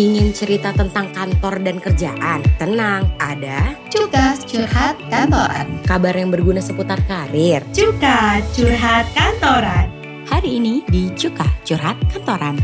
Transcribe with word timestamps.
Ingin 0.00 0.32
cerita 0.32 0.72
tentang 0.72 1.12
kantor 1.12 1.60
dan 1.60 1.76
kerjaan? 1.76 2.40
Tenang, 2.56 3.04
ada 3.20 3.76
Cuka 3.92 4.32
Curhat 4.48 4.96
Kantoran. 5.12 5.84
kabar 5.84 6.16
yang 6.16 6.32
berguna 6.32 6.64
seputar 6.64 6.96
karir. 7.04 7.60
Cuka 7.76 8.40
Curhat 8.56 9.04
Kantoran. 9.12 9.92
Hari 10.24 10.56
ini 10.56 10.80
di 10.88 11.12
Cuka 11.12 11.44
Curhat 11.68 12.00
Kantoran. 12.08 12.56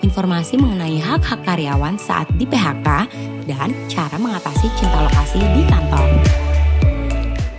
Informasi 0.00 0.56
mengenai 0.56 0.96
hak-hak 0.96 1.44
karyawan 1.44 2.00
saat 2.00 2.24
di 2.40 2.48
PHK 2.48 2.88
dan 3.44 3.68
cara 3.92 4.16
mengatasi 4.16 4.72
cinta 4.80 5.04
lokasi 5.04 5.44
di 5.44 5.68
kantor. 5.68 6.08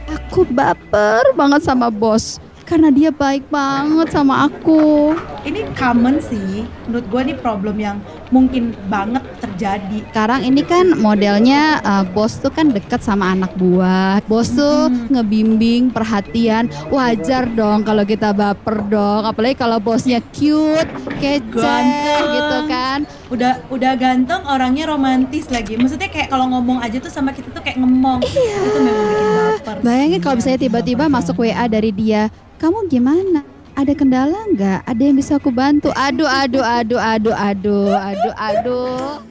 Aku 0.09 0.41
baper 0.49 1.21
banget 1.37 1.61
sama 1.61 1.93
bos 1.93 2.41
karena 2.65 2.89
dia 2.89 3.13
baik 3.13 3.45
banget 3.53 4.09
sama 4.09 4.49
aku. 4.49 5.13
Ini 5.45 5.63
common 5.75 6.19
sih 6.19 6.65
menurut 6.87 7.05
gue 7.07 7.21
ini 7.29 7.33
problem 7.35 7.75
yang 7.79 7.97
mungkin 8.29 8.75
banget 8.87 9.23
terjadi 9.39 9.99
Sekarang 10.11 10.41
ini 10.43 10.61
kan 10.63 10.97
modelnya 10.97 11.79
uh, 11.81 12.03
bos 12.05 12.37
tuh 12.37 12.51
kan 12.51 12.69
deket 12.69 13.01
sama 13.01 13.31
anak 13.33 13.53
buah. 13.55 14.21
Bos 14.25 14.51
tuh 14.51 14.89
Mm-mm. 14.89 15.09
ngebimbing, 15.13 15.89
perhatian. 15.89 16.67
Wajar 16.89 17.49
dong 17.49 17.83
kalau 17.83 18.03
kita 18.03 18.31
baper 18.31 18.83
dong. 18.87 19.25
Apalagi 19.25 19.55
kalau 19.57 19.77
bosnya 19.79 20.19
cute, 20.33 20.89
kece 21.19 21.59
Ganteng. 21.59 22.23
gitu 22.35 22.57
kan. 22.67 22.99
udah 23.29 23.61
udah 23.69 23.93
ganteng 23.93 24.41
orangnya 24.49 24.89
romantis 24.89 25.45
lagi 25.53 25.77
maksudnya 25.77 26.09
kayak 26.09 26.33
kalau 26.33 26.49
ngomong 26.49 26.81
aja 26.81 26.97
tuh 26.97 27.13
sama 27.13 27.29
kita 27.29 27.53
tuh 27.53 27.61
kayak 27.61 27.77
ngemong 27.77 28.25
itu 28.25 28.79
memang 28.81 29.05
bikin 29.05 29.29
baper 29.37 29.75
Bayangin 29.85 30.19
kalau 30.19 30.35
misalnya 30.41 30.59
tiba-tiba 30.59 31.05
baper 31.05 31.13
masuk. 31.13 31.35
WA 31.39 31.65
dari 31.69 31.91
dia, 31.93 32.27
kamu 32.57 32.89
gimana? 32.89 33.45
Ada 33.79 33.95
kendala 33.95 34.43
nggak? 34.51 34.91
Ada 34.91 35.01
yang 35.07 35.15
bisa 35.15 35.39
aku 35.39 35.55
bantu? 35.55 35.87
Aduh, 35.95 36.27
aduh, 36.27 36.59
aduh, 36.59 36.99
aduh, 36.99 37.31
aduh, 37.31 37.95
aduh, 37.95 38.33
aduh. 38.35 39.23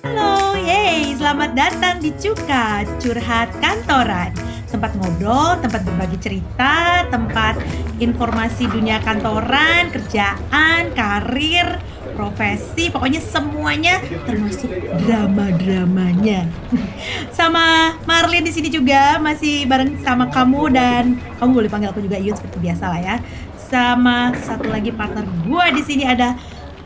Halo, 0.00 0.56
yeay, 0.64 1.12
selamat 1.12 1.52
datang 1.52 2.00
di 2.00 2.08
Cuka 2.16 2.88
Curhat 3.04 3.52
Kantoran 3.60 4.32
Tempat 4.72 4.96
ngobrol, 4.96 5.60
tempat 5.60 5.84
berbagi 5.84 6.16
cerita, 6.24 7.04
tempat 7.12 7.60
informasi 8.00 8.64
dunia 8.64 9.04
kantoran, 9.04 9.92
kerjaan, 9.92 10.88
karir, 10.96 11.68
profesi, 12.14 12.88
pokoknya 12.88 13.20
semuanya 13.20 13.98
termasuk 14.24 14.70
drama-dramanya. 15.04 16.46
Sama 17.36 17.98
Marlin 18.06 18.46
di 18.46 18.52
sini 18.54 18.70
juga 18.70 19.18
masih 19.18 19.66
bareng 19.66 19.98
sama 20.00 20.30
kamu 20.30 20.62
dan 20.70 21.18
kamu 21.42 21.50
boleh 21.50 21.70
panggil 21.70 21.90
aku 21.90 22.00
juga 22.00 22.16
Yun 22.16 22.38
seperti 22.38 22.58
biasa 22.62 22.84
lah 22.88 23.00
ya. 23.02 23.16
Sama 23.58 24.32
satu 24.38 24.70
lagi 24.70 24.94
partner 24.94 25.26
gua 25.44 25.68
di 25.74 25.82
sini 25.82 26.06
ada 26.06 26.38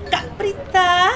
Kak 0.08 0.40
Prita. 0.40 1.12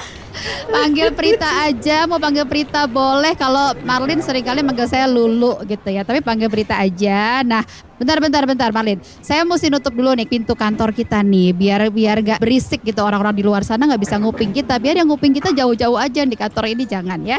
Panggil 0.68 1.14
Prita 1.14 1.68
aja, 1.68 2.04
mau 2.10 2.18
panggil 2.18 2.46
Prita 2.48 2.86
boleh. 2.90 3.34
Kalau 3.38 3.76
Marlin 3.86 4.18
sering 4.24 4.42
kali 4.42 4.60
manggil 4.64 4.88
saya 4.88 5.06
Lulu 5.06 5.62
gitu 5.66 5.88
ya, 5.92 6.02
tapi 6.02 6.24
panggil 6.24 6.50
Prita 6.50 6.78
aja. 6.78 7.46
Nah, 7.46 7.62
bentar, 7.98 8.18
bentar, 8.18 8.42
bentar, 8.42 8.70
Marlin. 8.74 8.98
Saya 9.22 9.46
mesti 9.46 9.70
nutup 9.70 9.94
dulu 9.94 10.14
nih 10.18 10.26
pintu 10.26 10.58
kantor 10.58 10.90
kita 10.90 11.22
nih, 11.22 11.54
biar 11.54 11.88
biar 11.92 12.16
gak 12.22 12.40
berisik 12.42 12.82
gitu 12.82 13.02
orang-orang 13.04 13.34
di 13.38 13.44
luar 13.46 13.62
sana 13.62 13.86
nggak 13.86 14.02
bisa 14.02 14.18
nguping 14.18 14.50
kita. 14.50 14.78
Biar 14.82 14.98
yang 14.98 15.08
nguping 15.10 15.34
kita 15.34 15.54
jauh-jauh 15.54 15.98
aja 15.98 16.26
di 16.26 16.36
kantor 16.36 16.64
ini 16.74 16.84
jangan 16.88 17.22
ya. 17.22 17.38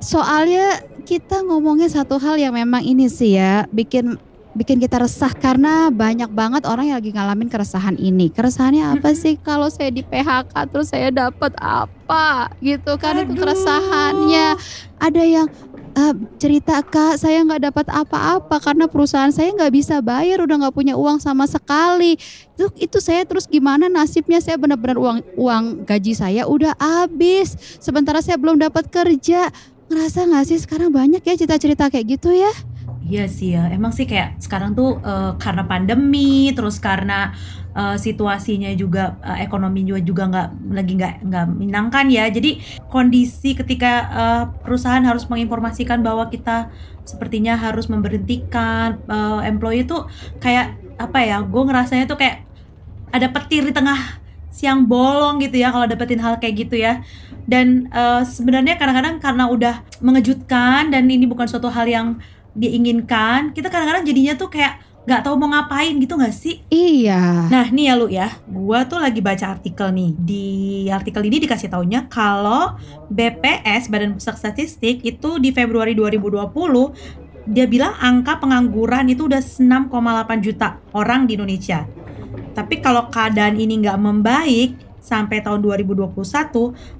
Soalnya 0.00 0.84
kita 1.04 1.44
ngomongnya 1.44 1.88
satu 1.88 2.16
hal 2.20 2.40
yang 2.40 2.56
memang 2.56 2.80
ini 2.84 3.08
sih 3.08 3.36
ya, 3.36 3.68
bikin 3.72 4.16
bikin 4.54 4.78
kita 4.78 5.02
resah 5.02 5.34
karena 5.34 5.90
banyak 5.90 6.30
banget 6.30 6.62
orang 6.64 6.94
yang 6.94 6.98
lagi 7.02 7.10
ngalamin 7.10 7.50
keresahan 7.50 7.98
ini. 7.98 8.30
Keresahannya 8.30 8.96
apa 8.96 9.10
sih? 9.12 9.34
Kalau 9.42 9.66
saya 9.66 9.90
di 9.90 10.06
PHK 10.06 10.54
terus 10.70 10.94
saya 10.94 11.10
dapat 11.10 11.52
apa? 11.58 12.54
Gitu 12.62 12.94
kan 12.96 13.18
itu 13.18 13.34
Aduh. 13.34 13.42
keresahannya. 13.42 14.48
Ada 15.02 15.22
yang 15.26 15.46
eh, 15.98 16.14
cerita 16.38 16.78
kak 16.86 17.18
saya 17.18 17.42
nggak 17.42 17.74
dapat 17.74 17.86
apa-apa 17.90 18.56
karena 18.62 18.86
perusahaan 18.86 19.34
saya 19.34 19.50
nggak 19.50 19.74
bisa 19.74 19.98
bayar 19.98 20.46
udah 20.46 20.56
nggak 20.66 20.74
punya 20.74 20.94
uang 20.94 21.18
sama 21.18 21.50
sekali. 21.50 22.14
Itu 22.54 22.70
itu 22.78 22.98
saya 23.02 23.26
terus 23.26 23.50
gimana 23.50 23.90
nasibnya? 23.90 24.38
Saya 24.38 24.54
benar-benar 24.54 24.96
uang 25.02 25.18
uang 25.34 25.64
gaji 25.82 26.14
saya 26.14 26.46
udah 26.46 26.78
habis. 26.78 27.58
Sementara 27.82 28.22
saya 28.22 28.38
belum 28.38 28.62
dapat 28.62 28.86
kerja. 28.86 29.50
Ngerasa 29.84 30.24
nggak 30.30 30.44
sih 30.48 30.58
sekarang 30.62 30.94
banyak 30.94 31.20
ya 31.20 31.34
cerita-cerita 31.36 31.92
kayak 31.92 32.16
gitu 32.16 32.32
ya 32.32 32.48
Iya 33.04 33.28
sih 33.28 33.52
ya, 33.52 33.68
emang 33.68 33.92
sih 33.92 34.08
kayak 34.08 34.40
sekarang 34.40 34.72
tuh 34.72 34.96
eh, 35.04 35.36
karena 35.36 35.68
pandemi, 35.68 36.48
terus 36.56 36.80
karena 36.80 37.36
eh, 37.76 37.96
situasinya 38.00 38.72
juga 38.80 39.20
eh, 39.20 39.44
ekonomi 39.44 39.84
juga 39.84 40.00
juga 40.00 40.22
nggak 40.32 40.48
lagi 40.72 40.92
nggak 40.96 41.14
nggak 41.28 41.44
menyenangkan 41.52 42.06
ya. 42.08 42.24
Jadi 42.32 42.64
kondisi 42.88 43.52
ketika 43.60 43.92
eh, 44.08 44.42
perusahaan 44.64 45.04
harus 45.04 45.28
menginformasikan 45.28 46.00
bahwa 46.00 46.32
kita 46.32 46.72
sepertinya 47.04 47.60
harus 47.60 47.92
memberhentikan 47.92 48.96
eh, 49.04 49.40
employee 49.52 49.84
tuh 49.84 50.08
kayak 50.40 50.72
apa 50.96 51.18
ya? 51.28 51.36
Gue 51.44 51.60
ngerasanya 51.68 52.08
tuh 52.08 52.16
kayak 52.16 52.40
ada 53.12 53.28
petir 53.28 53.68
di 53.68 53.72
tengah 53.76 54.00
siang 54.48 54.88
bolong 54.88 55.44
gitu 55.44 55.60
ya 55.60 55.68
kalau 55.74 55.84
dapetin 55.84 56.24
hal 56.24 56.40
kayak 56.40 56.56
gitu 56.56 56.80
ya. 56.80 57.04
Dan 57.44 57.92
eh, 57.92 58.24
sebenarnya 58.24 58.80
kadang-kadang 58.80 59.20
karena 59.20 59.44
udah 59.52 59.74
mengejutkan 60.00 60.88
dan 60.88 61.04
ini 61.04 61.28
bukan 61.28 61.44
suatu 61.44 61.68
hal 61.68 61.84
yang 61.84 62.16
diinginkan 62.54 63.50
kita 63.50 63.66
kadang-kadang 63.66 64.06
jadinya 64.06 64.34
tuh 64.38 64.48
kayak 64.50 64.78
nggak 65.04 65.20
tahu 65.20 65.36
mau 65.36 65.52
ngapain 65.52 65.92
gitu 66.00 66.16
nggak 66.16 66.32
sih? 66.32 66.64
Iya. 66.72 67.52
Nah 67.52 67.68
nih 67.68 67.84
ya 67.92 67.94
lu 67.94 68.06
ya. 68.08 68.28
Gua 68.48 68.88
tuh 68.88 68.96
lagi 68.96 69.20
baca 69.20 69.52
artikel 69.52 69.92
nih. 69.92 70.10
Di 70.16 70.46
artikel 70.88 71.28
ini 71.28 71.44
dikasih 71.44 71.68
taunya 71.68 72.08
kalau 72.08 72.72
BPS 73.12 73.92
Badan 73.92 74.16
Pusat 74.16 74.36
Statistik 74.40 75.04
itu 75.04 75.36
di 75.36 75.52
Februari 75.52 75.92
2020 75.92 76.48
dia 77.44 77.68
bilang 77.68 77.92
angka 78.00 78.40
pengangguran 78.40 79.04
itu 79.12 79.28
udah 79.28 79.44
6,8 79.44 79.92
juta 80.40 80.80
orang 80.96 81.28
di 81.28 81.36
Indonesia. 81.36 81.84
Tapi 82.56 82.80
kalau 82.80 83.12
keadaan 83.12 83.60
ini 83.60 83.84
nggak 83.84 84.00
membaik 84.00 84.80
sampai 85.04 85.44
tahun 85.44 85.60
2021 85.60 86.16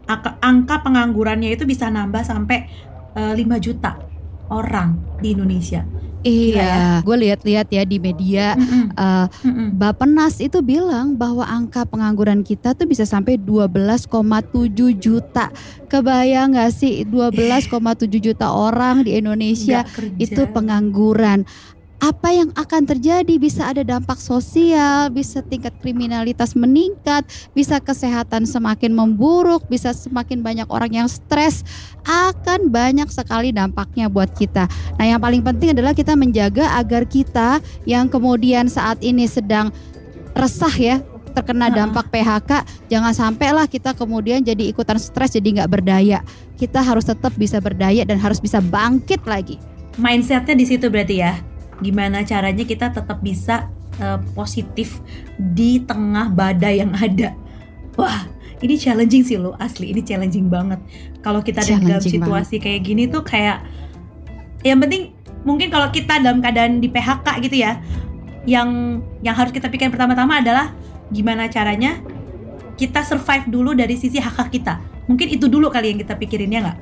angka, 0.05 0.37
angka 0.45 0.77
penganggurannya 0.85 1.57
itu 1.57 1.65
bisa 1.65 1.89
nambah 1.89 2.21
sampai 2.21 2.69
eh, 3.17 3.33
5 3.33 3.65
juta 3.65 4.04
orang 4.55 4.95
di 5.19 5.35
Indonesia. 5.35 5.83
iya 6.25 7.05
gue 7.05 7.17
lihat-lihat 7.21 7.69
ya 7.69 7.85
di 7.85 8.01
media 8.01 8.57
Mm-mm, 8.57 8.97
eh, 8.97 9.27
mm-mm. 9.45 9.69
Bapenas 9.77 10.41
itu 10.41 10.65
bilang 10.65 11.21
bahwa 11.21 11.45
angka 11.45 11.85
pengangguran 11.85 12.41
kita 12.41 12.73
tuh 12.73 12.89
bisa 12.89 13.05
sampai 13.05 13.37
12,7 13.37 14.09
juta. 14.97 15.53
Kebayang 15.93 16.57
gak 16.57 16.73
sih 16.73 17.05
12,7 17.05 18.09
juta 18.17 18.49
orang 18.57 19.05
di 19.05 19.21
Indonesia 19.21 19.85
Nggak 19.85 20.17
itu 20.17 20.43
pengangguran. 20.49 21.45
Apa 22.05 22.37
yang 22.37 22.53
akan 22.53 22.85
terjadi? 22.85 23.41
Bisa 23.41 23.73
ada 23.73 23.81
dampak 23.81 24.21
sosial, 24.21 25.09
bisa 25.09 25.41
tingkat 25.41 25.73
kriminalitas 25.81 26.53
meningkat, 26.53 27.25
bisa 27.57 27.81
kesehatan 27.81 28.45
semakin 28.45 28.93
memburuk, 28.93 29.65
bisa 29.73 29.97
semakin 29.97 30.45
banyak 30.45 30.69
orang 30.69 30.93
yang 30.93 31.09
stres, 31.09 31.65
akan 32.05 32.69
banyak 32.69 33.09
sekali 33.09 33.57
dampaknya 33.57 34.13
buat 34.13 34.29
kita. 34.37 34.69
Nah, 35.01 35.05
yang 35.09 35.17
paling 35.17 35.41
penting 35.41 35.73
adalah 35.73 35.97
kita 35.97 36.13
menjaga 36.13 36.77
agar 36.77 37.09
kita 37.09 37.65
yang 37.89 38.13
kemudian 38.13 38.69
saat 38.69 39.01
ini 39.01 39.25
sedang 39.25 39.73
resah 40.37 40.77
ya 40.77 41.01
terkena 41.33 41.73
dampak 41.73 42.15
PHK 42.15 42.63
jangan 42.87 43.11
sampailah 43.11 43.67
kita 43.67 43.91
kemudian 43.97 44.45
jadi 44.45 44.71
ikutan 44.71 45.01
stres 45.01 45.33
jadi 45.33 45.65
nggak 45.65 45.73
berdaya. 45.73 46.21
Kita 46.61 46.85
harus 46.85 47.09
tetap 47.09 47.33
bisa 47.41 47.65
berdaya 47.65 48.05
dan 48.05 48.21
harus 48.21 48.45
bisa 48.45 48.61
bangkit 48.61 49.25
lagi. 49.25 49.57
Mindsetnya 49.97 50.53
di 50.53 50.69
situ 50.69 50.93
berarti 50.93 51.25
ya. 51.25 51.54
Gimana 51.83 52.23
caranya 52.23 52.63
kita 52.63 52.91
tetap 52.93 53.19
bisa 53.25 53.71
eh, 53.99 54.21
positif 54.35 55.01
di 55.39 55.83
tengah 55.83 56.31
badai 56.31 56.83
yang 56.85 56.93
ada. 56.95 57.35
Wah, 57.95 58.27
ini 58.63 58.75
challenging 58.79 59.23
sih 59.27 59.37
lo 59.39 59.55
asli. 59.59 59.91
Ini 59.91 60.03
challenging 60.03 60.47
banget. 60.51 60.81
Kalau 61.23 61.43
kita 61.43 61.63
ada 61.63 61.79
dalam 61.79 62.03
situasi 62.03 62.59
kayak 62.63 62.81
gini 62.87 63.07
tuh 63.11 63.23
kayak 63.23 63.63
yang 64.65 64.81
penting 64.81 65.13
mungkin 65.45 65.69
kalau 65.69 65.93
kita 65.93 66.19
dalam 66.25 66.41
keadaan 66.41 66.81
di 66.81 66.89
PHK 66.89 67.27
gitu 67.45 67.57
ya, 67.61 67.79
yang 68.49 69.01
yang 69.21 69.37
harus 69.37 69.53
kita 69.53 69.69
pikirkan 69.69 69.93
pertama-tama 69.93 70.41
adalah 70.41 70.73
gimana 71.13 71.49
caranya 71.53 72.01
kita 72.75 73.05
survive 73.07 73.47
dulu 73.47 73.77
dari 73.77 73.95
sisi 73.95 74.19
hak 74.19 74.35
hak 74.35 74.49
kita. 74.51 74.81
Mungkin 75.07 75.29
itu 75.31 75.47
dulu 75.47 75.69
kali 75.69 75.95
yang 75.95 76.01
kita 76.01 76.17
pikirin 76.17 76.51
ya 76.51 76.61
nggak? 76.65 76.79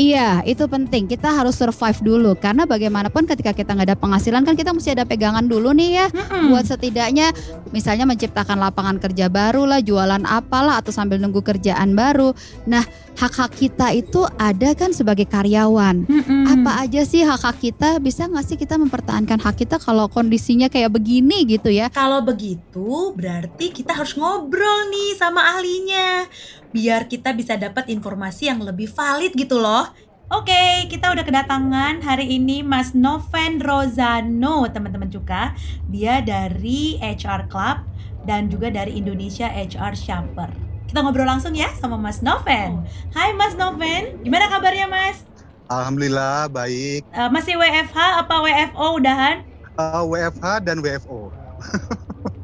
Iya, 0.00 0.40
itu 0.48 0.64
penting. 0.64 1.04
Kita 1.04 1.28
harus 1.28 1.60
survive 1.60 2.00
dulu 2.00 2.32
karena 2.32 2.64
bagaimanapun 2.64 3.28
ketika 3.28 3.52
kita 3.52 3.76
nggak 3.76 3.92
ada 3.92 3.98
penghasilan 4.00 4.48
kan 4.48 4.56
kita 4.56 4.72
mesti 4.72 4.96
ada 4.96 5.04
pegangan 5.04 5.44
dulu 5.44 5.76
nih 5.76 5.90
ya. 6.00 6.06
Mm-mm. 6.08 6.48
Buat 6.48 6.72
setidaknya 6.72 7.36
misalnya 7.68 8.08
menciptakan 8.08 8.56
lapangan 8.56 8.96
kerja 8.96 9.28
baru 9.28 9.68
lah, 9.68 9.84
jualan 9.84 10.24
apalah 10.24 10.80
atau 10.80 10.88
sambil 10.88 11.20
nunggu 11.20 11.44
kerjaan 11.44 11.92
baru. 11.92 12.32
Nah, 12.64 12.80
hak-hak 13.20 13.52
kita 13.52 13.92
itu 13.92 14.24
ada 14.40 14.72
kan 14.72 14.96
sebagai 14.96 15.28
karyawan. 15.28 16.08
Mm-mm. 16.08 16.48
Apa 16.48 16.88
aja 16.88 17.04
sih 17.04 17.20
hak-hak 17.20 17.60
kita? 17.60 18.00
Bisa 18.00 18.24
nggak 18.24 18.46
sih 18.48 18.56
kita 18.56 18.80
mempertahankan 18.80 19.44
hak 19.44 19.60
kita 19.60 19.76
kalau 19.76 20.08
kondisinya 20.08 20.72
kayak 20.72 20.96
begini 20.96 21.44
gitu 21.44 21.68
ya? 21.68 21.92
Kalau 21.92 22.24
begitu, 22.24 23.12
berarti 23.12 23.76
kita 23.76 23.92
harus 23.92 24.16
ngobrol 24.16 24.88
nih 24.88 25.20
sama 25.20 25.52
ahlinya. 25.52 26.24
Biar 26.72 27.04
kita 27.12 27.36
bisa 27.36 27.60
dapat 27.60 27.92
informasi 27.92 28.48
yang 28.48 28.64
lebih 28.64 28.88
valid 28.88 29.36
gitu 29.36 29.60
loh. 29.60 29.92
Oke, 30.30 30.86
kita 30.86 31.10
udah 31.10 31.26
kedatangan 31.26 32.06
hari 32.06 32.38
ini 32.38 32.62
Mas 32.62 32.94
Noven 32.94 33.60
Rozano, 33.60 34.64
teman-teman 34.70 35.10
juga. 35.10 35.52
Dia 35.90 36.22
dari 36.22 36.96
HR 37.02 37.50
Club 37.50 37.82
dan 38.24 38.46
juga 38.48 38.70
dari 38.70 38.96
Indonesia 38.96 39.50
HR 39.50 39.92
Shopper. 39.98 40.69
Kita 40.90 41.06
ngobrol 41.06 41.22
langsung 41.22 41.54
ya 41.54 41.70
sama 41.78 41.94
Mas 41.94 42.18
Noven. 42.18 42.82
Hai 43.14 43.30
Mas 43.38 43.54
Noven, 43.54 44.26
gimana 44.26 44.50
kabarnya 44.50 44.90
Mas? 44.90 45.22
Alhamdulillah 45.70 46.50
baik. 46.50 47.06
Eh, 47.06 47.30
masih 47.30 47.54
WFH 47.54 48.26
apa 48.26 48.34
WFO 48.42 48.98
udahan? 48.98 49.46
Uh, 49.80 50.02
WFH 50.02 50.66
dan 50.66 50.82
WFO. 50.82 51.30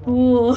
Uh, 0.09 0.55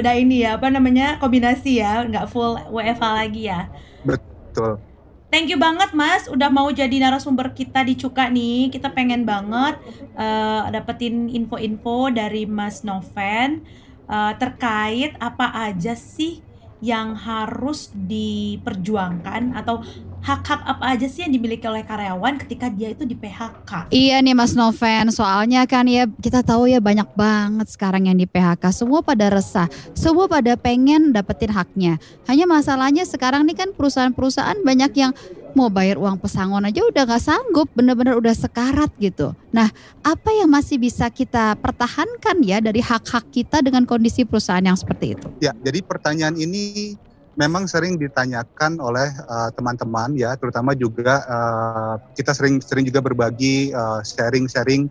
udah 0.00 0.14
ini 0.16 0.42
ya 0.42 0.56
apa 0.56 0.72
namanya 0.72 1.20
kombinasi 1.22 1.78
ya, 1.84 2.02
nggak 2.08 2.32
full 2.32 2.56
WFH 2.72 3.04
lagi 3.04 3.52
ya. 3.52 3.68
Betul. 4.02 4.80
Thank 5.28 5.52
you 5.52 5.60
banget 5.60 5.92
Mas, 5.92 6.24
udah 6.26 6.48
mau 6.48 6.72
jadi 6.72 6.98
narasumber 6.98 7.52
kita 7.52 7.84
di 7.84 8.00
Cuka 8.00 8.32
nih. 8.32 8.72
Kita 8.72 8.90
pengen 8.90 9.28
banget 9.28 9.76
eh, 10.16 10.62
dapetin 10.72 11.28
info-info 11.28 12.10
dari 12.10 12.48
Mas 12.48 12.80
Noven 12.80 13.62
eh, 14.08 14.32
terkait 14.40 15.14
apa 15.20 15.52
aja 15.68 15.92
sih 15.94 16.47
yang 16.78 17.18
harus 17.18 17.90
diperjuangkan 17.94 19.58
atau 19.58 19.82
hak-hak 20.22 20.60
apa 20.66 20.84
aja 20.94 21.06
sih 21.06 21.24
yang 21.24 21.32
dimiliki 21.32 21.64
oleh 21.64 21.86
karyawan 21.86 22.40
ketika 22.42 22.68
dia 22.68 22.92
itu 22.92 23.06
di 23.06 23.14
PHK. 23.14 23.92
Iya 23.94 24.20
nih 24.20 24.34
Mas 24.34 24.52
Noven, 24.52 25.10
soalnya 25.14 25.64
kan 25.64 25.86
ya 25.86 26.04
kita 26.20 26.42
tahu 26.42 26.68
ya 26.68 26.82
banyak 26.82 27.08
banget 27.14 27.66
sekarang 27.70 28.10
yang 28.10 28.18
di 28.18 28.26
PHK. 28.28 28.70
Semua 28.74 29.00
pada 29.00 29.30
resah, 29.32 29.70
semua 29.94 30.26
pada 30.26 30.58
pengen 30.58 31.14
dapetin 31.14 31.52
haknya. 31.52 31.96
Hanya 32.26 32.44
masalahnya 32.44 33.06
sekarang 33.06 33.46
nih 33.48 33.56
kan 33.56 33.68
perusahaan-perusahaan 33.72 34.60
banyak 34.62 34.92
yang 34.98 35.12
mau 35.56 35.72
bayar 35.72 35.96
uang 35.96 36.20
pesangon 36.20 36.62
aja 36.68 36.84
udah 36.84 37.02
nggak 37.08 37.22
sanggup, 37.24 37.68
bener-bener 37.72 38.14
udah 38.14 38.34
sekarat 38.36 38.92
gitu. 39.00 39.32
Nah, 39.50 39.66
apa 40.04 40.30
yang 40.36 40.46
masih 40.46 40.76
bisa 40.76 41.08
kita 41.08 41.56
pertahankan 41.58 42.36
ya 42.44 42.60
dari 42.60 42.84
hak-hak 42.84 43.32
kita 43.32 43.64
dengan 43.64 43.88
kondisi 43.88 44.28
perusahaan 44.28 44.62
yang 44.62 44.76
seperti 44.76 45.16
itu? 45.16 45.26
Ya, 45.40 45.56
jadi 45.64 45.80
pertanyaan 45.80 46.36
ini 46.36 46.94
memang 47.38 47.70
sering 47.70 47.94
ditanyakan 47.94 48.82
oleh 48.82 49.06
uh, 49.30 49.54
teman-teman 49.54 50.10
ya, 50.18 50.34
terutama 50.34 50.74
juga 50.74 51.22
uh, 51.22 51.94
kita 52.18 52.34
sering-sering 52.34 52.82
juga 52.82 52.98
berbagi 52.98 53.70
uh, 53.70 54.02
sharing-sharing 54.02 54.90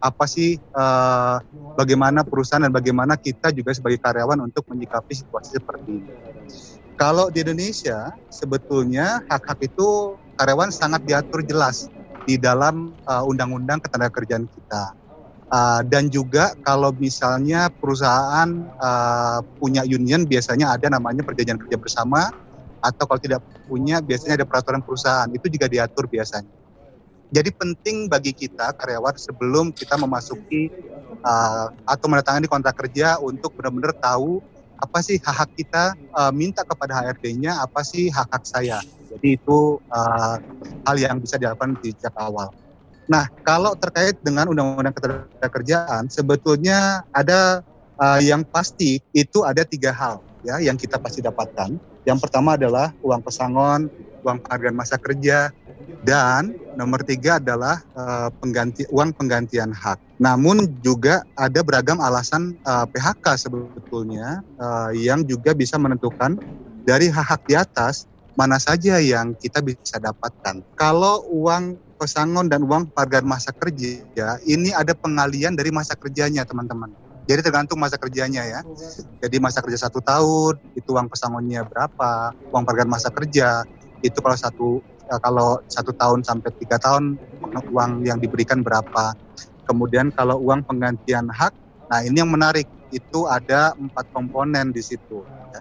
apa 0.00 0.24
sih 0.24 0.56
uh, 0.72 1.42
bagaimana 1.76 2.24
perusahaan 2.24 2.62
dan 2.62 2.72
bagaimana 2.72 3.18
kita 3.20 3.52
juga 3.52 3.74
sebagai 3.76 4.00
karyawan 4.00 4.38
untuk 4.40 4.64
menyikapi 4.70 5.12
situasi 5.12 5.60
seperti 5.60 6.00
ini. 6.00 6.14
Kalau 6.94 7.28
di 7.28 7.42
Indonesia 7.44 8.08
sebetulnya 8.32 9.20
hak-hak 9.28 9.60
itu 9.66 10.16
karyawan 10.38 10.72
sangat 10.72 11.04
diatur 11.04 11.44
jelas 11.44 11.90
di 12.24 12.38
dalam 12.40 12.94
uh, 13.04 13.24
undang-undang 13.26 13.82
ketenagakerjaan 13.82 14.46
kita. 14.46 14.99
Uh, 15.50 15.82
dan 15.90 16.06
juga 16.06 16.54
kalau 16.62 16.94
misalnya 16.94 17.66
perusahaan 17.74 18.46
uh, 18.78 19.42
punya 19.58 19.82
union 19.82 20.22
biasanya 20.22 20.78
ada 20.78 20.86
namanya 20.86 21.26
perjanjian 21.26 21.58
kerja 21.58 21.74
bersama 21.74 22.30
atau 22.78 23.02
kalau 23.02 23.18
tidak 23.18 23.42
punya 23.66 23.98
biasanya 23.98 24.38
ada 24.38 24.46
peraturan 24.46 24.78
perusahaan 24.78 25.26
itu 25.34 25.50
juga 25.50 25.66
diatur 25.66 26.06
biasanya. 26.06 26.46
Jadi 27.30 27.50
penting 27.54 28.10
bagi 28.10 28.30
kita 28.34 28.74
karyawan 28.74 29.14
sebelum 29.14 29.70
kita 29.70 29.94
memasuki 29.98 30.70
uh, 31.22 31.70
atau 31.82 32.06
menandatangani 32.10 32.46
kontrak 32.50 32.74
kerja 32.74 33.18
untuk 33.22 33.54
benar-benar 33.54 33.94
tahu 33.98 34.42
apa 34.80 34.98
sih 35.04 35.20
hak-hak 35.20 35.50
kita 35.54 35.94
uh, 36.16 36.32
minta 36.32 36.64
kepada 36.64 36.96
HRD-nya 37.04 37.60
apa 37.60 37.84
sih 37.86 38.08
hak-hak 38.08 38.42
saya. 38.48 38.78
Jadi 39.10 39.36
itu 39.36 39.78
uh, 39.92 40.36
hal 40.88 40.96
yang 40.96 41.18
bisa 41.20 41.36
dilakukan 41.36 41.76
di 41.84 41.92
sejak 41.94 42.16
awal. 42.16 42.50
Nah, 43.10 43.26
kalau 43.42 43.74
terkait 43.74 44.14
dengan 44.22 44.46
undang-undang 44.46 44.94
ketenagakerjaan, 44.94 46.06
sebetulnya 46.06 47.02
ada 47.10 47.58
uh, 47.98 48.22
yang 48.22 48.46
pasti 48.46 49.02
itu 49.10 49.42
ada 49.42 49.66
tiga 49.66 49.90
hal 49.90 50.22
ya 50.46 50.62
yang 50.62 50.78
kita 50.78 50.94
pasti 51.02 51.18
dapatkan. 51.18 51.74
Yang 52.06 52.18
pertama 52.22 52.54
adalah 52.54 52.94
uang 53.02 53.18
pesangon, 53.26 53.90
uang 54.22 54.38
penghargaan 54.46 54.78
masa 54.78 54.94
kerja, 54.96 55.50
dan 56.06 56.54
nomor 56.78 57.02
tiga 57.02 57.42
adalah 57.42 57.82
uh, 57.98 58.30
pengganti 58.38 58.86
uang 58.94 59.10
penggantian 59.18 59.74
hak. 59.74 59.98
Namun 60.22 60.70
juga 60.78 61.26
ada 61.34 61.66
beragam 61.66 61.98
alasan 61.98 62.54
uh, 62.62 62.86
PHK 62.88 63.26
sebetulnya 63.36 64.38
uh, 64.62 64.94
yang 64.94 65.26
juga 65.26 65.50
bisa 65.50 65.76
menentukan 65.82 66.38
dari 66.86 67.10
hak-hak 67.10 67.42
di 67.44 67.58
atas 67.58 68.06
mana 68.38 68.56
saja 68.56 69.02
yang 69.02 69.34
kita 69.36 69.60
bisa 69.60 69.98
dapatkan. 70.00 70.62
Kalau 70.78 71.26
uang 71.28 71.89
pesangon 72.00 72.48
dan 72.48 72.64
uang 72.64 72.88
penghargaan 72.96 73.28
masa 73.28 73.52
kerja 73.52 74.40
ini 74.48 74.72
ada 74.72 74.96
pengalian 74.96 75.52
dari 75.52 75.68
masa 75.68 75.92
kerjanya 76.00 76.48
teman-teman. 76.48 76.96
Jadi 77.28 77.44
tergantung 77.44 77.76
masa 77.76 78.00
kerjanya 78.00 78.42
ya. 78.48 78.60
Jadi 79.20 79.36
masa 79.38 79.60
kerja 79.60 79.86
satu 79.86 80.00
tahun 80.00 80.56
itu 80.72 80.88
uang 80.96 81.12
pesangonnya 81.12 81.62
berapa, 81.68 82.32
uang 82.48 82.64
penghargaan 82.64 82.90
masa 82.90 83.12
kerja 83.12 83.68
itu 84.00 84.18
kalau 84.24 84.38
satu 84.40 84.68
kalau 85.20 85.60
satu 85.68 85.92
tahun 85.92 86.24
sampai 86.24 86.50
tiga 86.56 86.80
tahun 86.80 87.20
uang 87.68 88.08
yang 88.08 88.18
diberikan 88.18 88.64
berapa. 88.64 89.14
Kemudian 89.68 90.10
kalau 90.16 90.40
uang 90.42 90.64
penggantian 90.66 91.28
hak, 91.30 91.52
nah 91.92 92.00
ini 92.02 92.18
yang 92.24 92.32
menarik 92.32 92.66
itu 92.90 93.28
ada 93.30 93.76
empat 93.78 94.08
komponen 94.10 94.72
di 94.74 94.82
situ. 94.82 95.28
ya. 95.54 95.60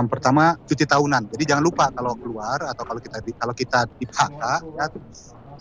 Yang 0.00 0.06
pertama 0.08 0.56
cuti 0.64 0.84
tahunan. 0.88 1.28
Jadi 1.28 1.44
jangan 1.44 1.64
lupa 1.64 1.92
kalau 1.92 2.16
keluar 2.16 2.64
atau 2.64 2.84
kalau 2.88 3.00
kita 3.02 3.20
kalau 3.36 3.54
kita 3.56 3.84
di 4.00 4.08
PHK, 4.08 4.42
ya, 4.80 4.86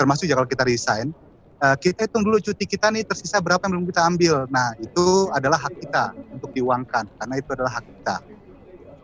termasuk 0.02 0.26
juga 0.26 0.42
kalau 0.42 0.50
kita 0.50 0.66
resign, 0.66 1.14
uh, 1.62 1.78
kita 1.78 2.10
hitung 2.10 2.26
dulu 2.26 2.42
cuti 2.42 2.66
kita 2.66 2.90
nih 2.90 3.06
tersisa 3.06 3.38
berapa 3.38 3.62
yang 3.70 3.78
belum 3.78 3.88
kita 3.94 4.02
ambil. 4.02 4.36
Nah 4.50 4.74
itu 4.82 5.30
adalah 5.30 5.62
hak 5.62 5.78
kita 5.78 6.18
untuk 6.34 6.50
diuangkan 6.58 7.06
karena 7.22 7.36
itu 7.38 7.50
adalah 7.54 7.78
hak 7.78 7.86
kita. 7.86 8.18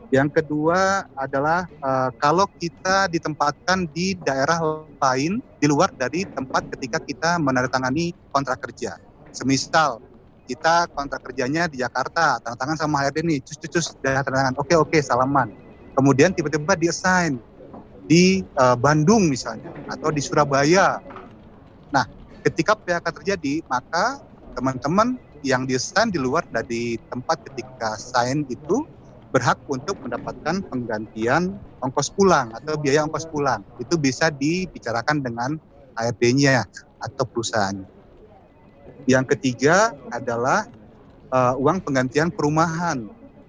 Yang 0.08 0.30
kedua 0.42 1.04
adalah 1.14 1.68
uh, 1.84 2.10
kalau 2.18 2.50
kita 2.58 3.12
ditempatkan 3.12 3.86
di 3.92 4.18
daerah 4.18 4.58
lain 4.98 5.38
di 5.60 5.68
luar 5.68 5.92
dari 5.94 6.26
tempat 6.32 6.66
ketika 6.74 6.98
kita 7.04 7.38
menandatangani 7.38 8.16
kontrak 8.32 8.58
kerja. 8.64 8.96
Semisal 9.36 10.02
kita 10.48 10.88
kontrak 10.96 11.20
kerjanya 11.28 11.68
di 11.68 11.84
Jakarta, 11.84 12.40
tanda 12.40 12.56
tangan 12.56 12.80
sama 12.80 13.04
HRD 13.04 13.20
nih, 13.20 13.40
cus 13.44 13.60
cus 13.60 13.70
cus, 13.70 13.88
udah 14.00 14.24
tanda 14.24 14.40
tangan, 14.40 14.56
oke 14.56 14.74
oke 14.80 14.98
salaman. 15.04 15.52
Kemudian 15.92 16.32
tiba-tiba 16.32 16.74
di 16.80 16.88
assign 16.88 17.36
di 18.08 18.42
uh, 18.56 18.80
Bandung 18.80 19.28
misalnya 19.28 19.76
atau 19.92 20.10
di 20.10 20.24
Surabaya. 20.24 20.98
Nah, 21.92 22.08
ketika 22.42 22.80
PHK 22.80 23.06
terjadi, 23.22 23.54
maka 23.68 24.24
teman-teman 24.56 25.20
yang 25.44 25.68
di 25.68 25.78
assign 25.78 26.10
di 26.10 26.18
luar 26.18 26.48
dari 26.50 26.98
tempat 27.12 27.38
ketika 27.46 28.00
sign 28.00 28.48
itu 28.50 28.88
berhak 29.30 29.60
untuk 29.68 30.00
mendapatkan 30.02 30.64
penggantian 30.72 31.60
ongkos 31.84 32.10
pulang 32.16 32.50
atau 32.56 32.80
biaya 32.80 33.04
ongkos 33.06 33.28
pulang. 33.30 33.62
Itu 33.78 34.00
bisa 34.00 34.32
dibicarakan 34.32 35.22
dengan 35.22 35.60
HRD-nya 36.00 36.64
atau 37.04 37.24
perusahaan. 37.28 37.78
Yang 39.08 39.38
ketiga 39.38 39.94
adalah 40.10 40.68
uh, 41.32 41.56
uang 41.60 41.84
penggantian 41.84 42.32
perumahan 42.32 43.08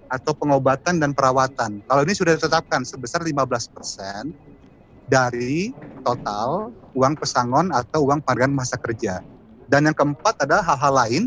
atau 0.09 0.33
pengobatan 0.33 0.97
dan 0.97 1.13
perawatan. 1.13 1.85
Kalau 1.85 2.01
ini 2.01 2.17
sudah 2.17 2.33
ditetapkan 2.35 2.81
sebesar 2.81 3.21
15% 3.21 4.33
dari 5.05 5.71
total 6.01 6.73
uang 6.97 7.13
pesangon 7.21 7.69
atau 7.69 8.09
uang 8.09 8.25
penghargaan 8.25 8.51
masa 8.51 8.75
kerja. 8.81 9.21
Dan 9.69 9.85
yang 9.85 9.93
keempat 9.93 10.49
adalah 10.49 10.65
hal-hal 10.65 10.93
lain 11.05 11.23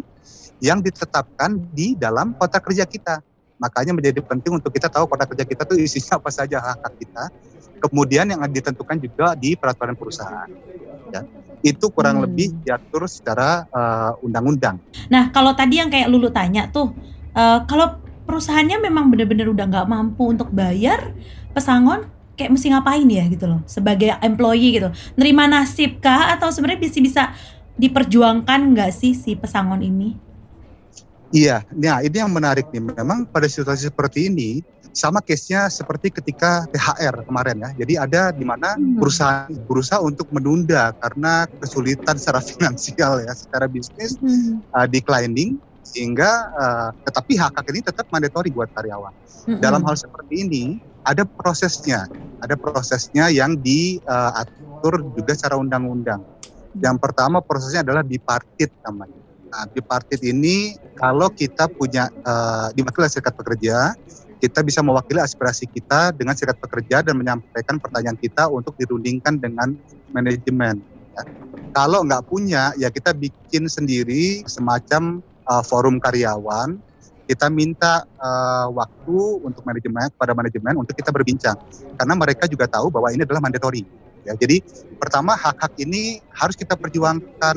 yang 0.59 0.83
ditetapkan 0.83 1.63
di 1.71 1.95
dalam 1.95 2.35
kontrak 2.35 2.67
kerja 2.67 2.83
kita. 2.83 3.23
Makanya 3.63 3.95
menjadi 3.95 4.19
penting 4.19 4.59
untuk 4.59 4.75
kita 4.75 4.91
tahu 4.91 5.07
kontrak 5.07 5.31
kerja 5.31 5.47
kita 5.47 5.63
itu 5.71 5.87
isinya 5.87 6.19
apa 6.19 6.31
saja 6.35 6.59
hak-hak 6.59 6.95
kita. 6.99 7.25
Kemudian 7.79 8.27
yang 8.31 8.43
ditentukan 8.51 8.99
juga 8.99 9.39
di 9.39 9.55
peraturan 9.55 9.95
perusahaan. 9.95 10.51
Ya. 11.15 11.23
Itu 11.63 11.95
kurang 11.95 12.19
Hmm. 12.19 12.27
lebih 12.27 12.59
diatur 12.67 13.07
secara 13.07 13.63
uh, 13.71 14.19
undang-undang. 14.27 14.83
Nah, 15.07 15.31
kalau 15.31 15.55
tadi 15.55 15.79
yang 15.79 15.91
kayak 15.91 16.11
Lulu 16.11 16.35
tanya 16.35 16.67
tuh, 16.75 16.91
eh, 17.39 17.59
kalau 17.71 18.02
perusahaannya 18.25 18.79
memang 18.83 19.11
benar-benar 19.13 19.51
udah 19.51 19.65
nggak 19.69 19.87
mampu 19.89 20.33
untuk 20.33 20.49
bayar 20.55 21.13
pesangon, 21.53 22.09
kayak 22.39 22.55
mesti 22.57 22.73
ngapain 22.73 23.07
ya 23.07 23.25
gitu 23.29 23.45
loh 23.45 23.61
sebagai 23.69 24.17
employee 24.25 24.81
gitu. 24.81 24.89
Nerima 25.21 25.45
nasib 25.47 26.01
kah 26.01 26.33
atau 26.33 26.49
sebenarnya 26.49 26.81
bisa 26.81 26.99
bisa 27.01 27.23
diperjuangkan 27.77 28.61
nggak 28.73 28.91
sih 28.93 29.13
si 29.13 29.37
pesangon 29.37 29.81
ini? 29.85 30.17
Iya, 31.33 31.65
nah 31.73 32.05
ini 32.05 32.13
yang 32.13 32.29
menarik 32.29 32.69
nih. 32.69 32.93
Memang 32.93 33.25
pada 33.25 33.49
situasi 33.49 33.89
seperti 33.89 34.29
ini 34.29 34.61
sama 34.93 35.25
case-nya 35.25 35.73
seperti 35.73 36.13
ketika 36.13 36.69
THR 36.69 37.25
kemarin 37.25 37.57
ya. 37.65 37.71
Jadi 37.81 37.95
ada 37.97 38.23
di 38.37 38.45
mana 38.45 38.77
Hmm. 38.77 39.01
perusahaan 39.01 39.49
berusaha 39.65 40.05
untuk 40.05 40.29
menunda 40.29 40.93
karena 41.01 41.49
kesulitan 41.57 42.21
secara 42.21 42.45
finansial 42.53 43.25
ya, 43.25 43.33
secara 43.33 43.65
bisnis 43.65 44.21
uh, 44.77 44.85
declining 44.85 45.57
sehingga 45.83 46.31
uh, 46.55 46.91
tetapi 47.05 47.37
hak 47.37 47.53
hak 47.59 47.67
ini 47.75 47.81
tetap 47.83 48.07
mandatory 48.09 48.55
buat 48.55 48.71
karyawan. 48.73 49.13
Mm-mm. 49.47 49.59
Dalam 49.59 49.83
hal 49.83 49.99
seperti 49.99 50.47
ini 50.47 50.65
ada 51.03 51.27
prosesnya, 51.27 52.07
ada 52.39 52.55
prosesnya 52.55 53.27
yang 53.29 53.59
diatur 53.59 55.03
juga 55.19 55.33
secara 55.35 55.59
undang-undang. 55.59 56.23
Yang 56.79 56.97
pertama 57.03 57.43
prosesnya 57.43 57.83
adalah 57.85 58.07
bipartit 58.07 58.71
namanya. 58.87 59.19
Nah, 59.53 59.69
bipartit 59.69 60.25
ini 60.25 60.79
kalau 60.97 61.29
kita 61.29 61.69
punya 61.69 62.09
uh, 62.25 62.73
diwakili 62.73 63.05
oleh 63.05 63.13
serikat 63.13 63.37
pekerja, 63.37 63.93
kita 64.41 64.65
bisa 64.65 64.81
mewakili 64.81 65.21
aspirasi 65.21 65.69
kita 65.69 66.11
dengan 66.17 66.33
serikat 66.33 66.57
pekerja 66.57 67.05
dan 67.05 67.21
menyampaikan 67.21 67.77
pertanyaan 67.77 68.17
kita 68.17 68.49
untuk 68.49 68.75
dirundingkan 68.81 69.37
dengan 69.37 69.77
manajemen. 70.11 70.81
ya. 71.13 71.23
Kalau 71.77 72.03
nggak 72.03 72.25
punya, 72.27 72.73
ya 72.81 72.89
kita 72.89 73.13
bikin 73.13 73.69
sendiri 73.69 74.41
semacam 74.49 75.21
uh, 75.47 75.63
forum 75.65 75.99
karyawan. 76.03 76.79
Kita 77.23 77.49
minta 77.49 78.03
uh, 78.19 78.67
waktu 78.75 79.17
untuk 79.47 79.63
manajemen 79.63 80.11
kepada 80.13 80.35
manajemen 80.35 80.75
untuk 80.77 80.93
kita 80.93 81.15
berbincang, 81.15 81.55
karena 81.97 82.15
mereka 82.19 82.45
juga 82.51 82.67
tahu 82.67 82.91
bahwa 82.91 83.15
ini 83.15 83.23
adalah 83.23 83.41
mandatory. 83.41 83.87
Ya, 84.27 84.35
jadi 84.39 84.63
pertama 84.99 85.35
hak-hak 85.35 85.75
ini 85.83 86.23
harus 86.35 86.55
kita 86.59 86.79
perjuangkan 86.79 87.57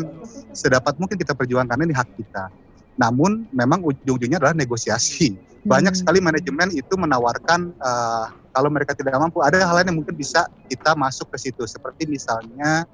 sedapat 0.54 0.98
mungkin 0.98 1.18
kita 1.18 1.34
perjuangkan 1.38 1.82
ini 1.82 1.94
hak 1.94 2.10
kita. 2.18 2.50
Namun 2.96 3.46
memang 3.52 3.84
ujung-ujungnya 3.84 4.40
adalah 4.40 4.56
negosiasi. 4.56 5.36
Banyak 5.66 5.94
Hmm. 5.94 6.00
sekali 6.00 6.20
manajemen 6.22 6.70
itu 6.72 6.94
menawarkan 6.96 7.74
uh, 7.82 8.26
kalau 8.56 8.70
mereka 8.72 8.96
tidak 8.96 9.18
mampu 9.18 9.44
ada 9.44 9.66
hal 9.66 9.76
lain 9.82 9.92
yang 9.92 9.98
mungkin 10.00 10.16
bisa 10.16 10.48
kita 10.70 10.96
masuk 10.96 11.28
ke 11.34 11.38
situ. 11.42 11.66
Seperti 11.68 12.08
misalnya 12.08 12.88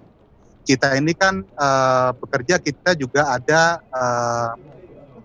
kita 0.66 0.98
ini 0.98 1.14
kan 1.14 1.46
uh, 1.56 2.16
bekerja 2.18 2.58
kita 2.58 2.98
juga 2.98 3.28
ada 3.38 3.78
uh, 3.94 4.52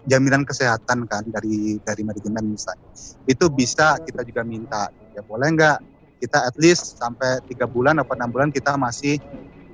jaminan 0.07 0.47
kesehatan 0.47 1.05
kan 1.11 1.27
dari 1.27 1.83
dari 1.83 2.03
manajemen 2.07 2.55
misalnya. 2.55 2.87
Itu 3.27 3.51
bisa 3.51 3.99
kita 4.07 4.23
juga 4.23 4.47
minta. 4.47 4.87
Ya 5.11 5.27
boleh 5.27 5.51
nggak 5.53 5.79
kita 6.23 6.47
at 6.47 6.57
least 6.57 6.97
sampai 6.97 7.43
tiga 7.51 7.67
bulan 7.67 7.99
atau 8.01 8.15
enam 8.17 8.31
bulan 8.31 8.49
kita 8.55 8.79
masih 8.79 9.19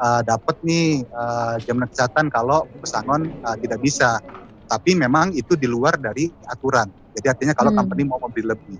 uh, 0.01 0.25
dapat 0.25 0.57
nih 0.65 1.05
uh, 1.13 1.61
jaminan 1.69 1.87
kesehatan 1.93 2.33
kalau 2.33 2.65
pesangon 2.81 3.31
uh, 3.45 3.57
tidak 3.61 3.79
bisa. 3.79 4.19
Tapi 4.67 4.97
memang 4.97 5.37
itu 5.37 5.53
di 5.55 5.69
luar 5.69 6.01
dari 6.01 6.33
aturan. 6.49 6.89
Jadi 7.13 7.27
artinya 7.29 7.53
kalau 7.53 7.71
Hmm. 7.77 7.85
company 7.85 8.09
mau 8.09 8.17
membeli 8.25 8.49
lebih. 8.57 8.79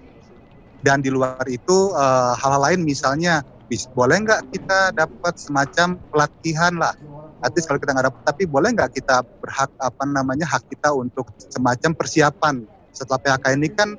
Dan 0.83 1.05
di 1.05 1.13
luar 1.13 1.45
itu 1.47 1.93
uh, 1.95 2.35
hal-hal 2.35 2.73
lain 2.73 2.81
misalnya 2.83 3.45
bis, 3.71 3.87
boleh 3.93 4.25
nggak 4.25 4.51
kita 4.51 4.91
dapat 4.97 5.35
semacam 5.39 6.01
pelatihan 6.11 6.75
lah. 6.81 6.97
At 7.43 7.53
least 7.59 7.67
kalau 7.67 7.83
kita 7.83 7.91
nggak 7.91 8.07
dapat, 8.09 8.23
tapi 8.23 8.43
boleh 8.47 8.71
nggak 8.71 8.91
kita 8.95 9.27
berhak 9.43 9.71
apa 9.83 10.03
namanya 10.07 10.47
hak 10.47 10.63
kita 10.71 10.95
untuk 10.95 11.27
semacam 11.37 11.91
persiapan? 11.99 12.55
Setelah 12.95 13.19
PHK 13.19 13.45
ini 13.59 13.69
kan 13.75 13.91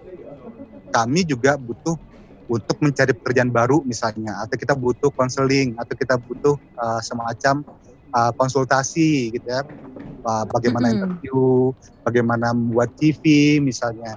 kami 0.93 1.27
juga 1.27 1.59
butuh 1.59 1.99
untuk 2.47 2.77
mencari 2.79 3.11
pekerjaan 3.11 3.51
baru 3.51 3.83
misalnya 3.83 4.39
atau 4.43 4.55
kita 4.55 4.75
butuh 4.77 5.09
konseling 5.11 5.75
atau 5.75 5.93
kita 5.95 6.15
butuh 6.19 6.55
uh, 6.79 7.01
semacam 7.03 7.67
uh, 8.15 8.31
konsultasi 8.35 9.35
gitu 9.35 9.47
ya. 9.47 9.63
Uh, 10.23 10.47
bagaimana 10.47 10.87
interview 10.87 11.75
bagaimana 11.99 12.55
membuat 12.55 12.95
CV 12.95 13.59
misalnya 13.59 14.15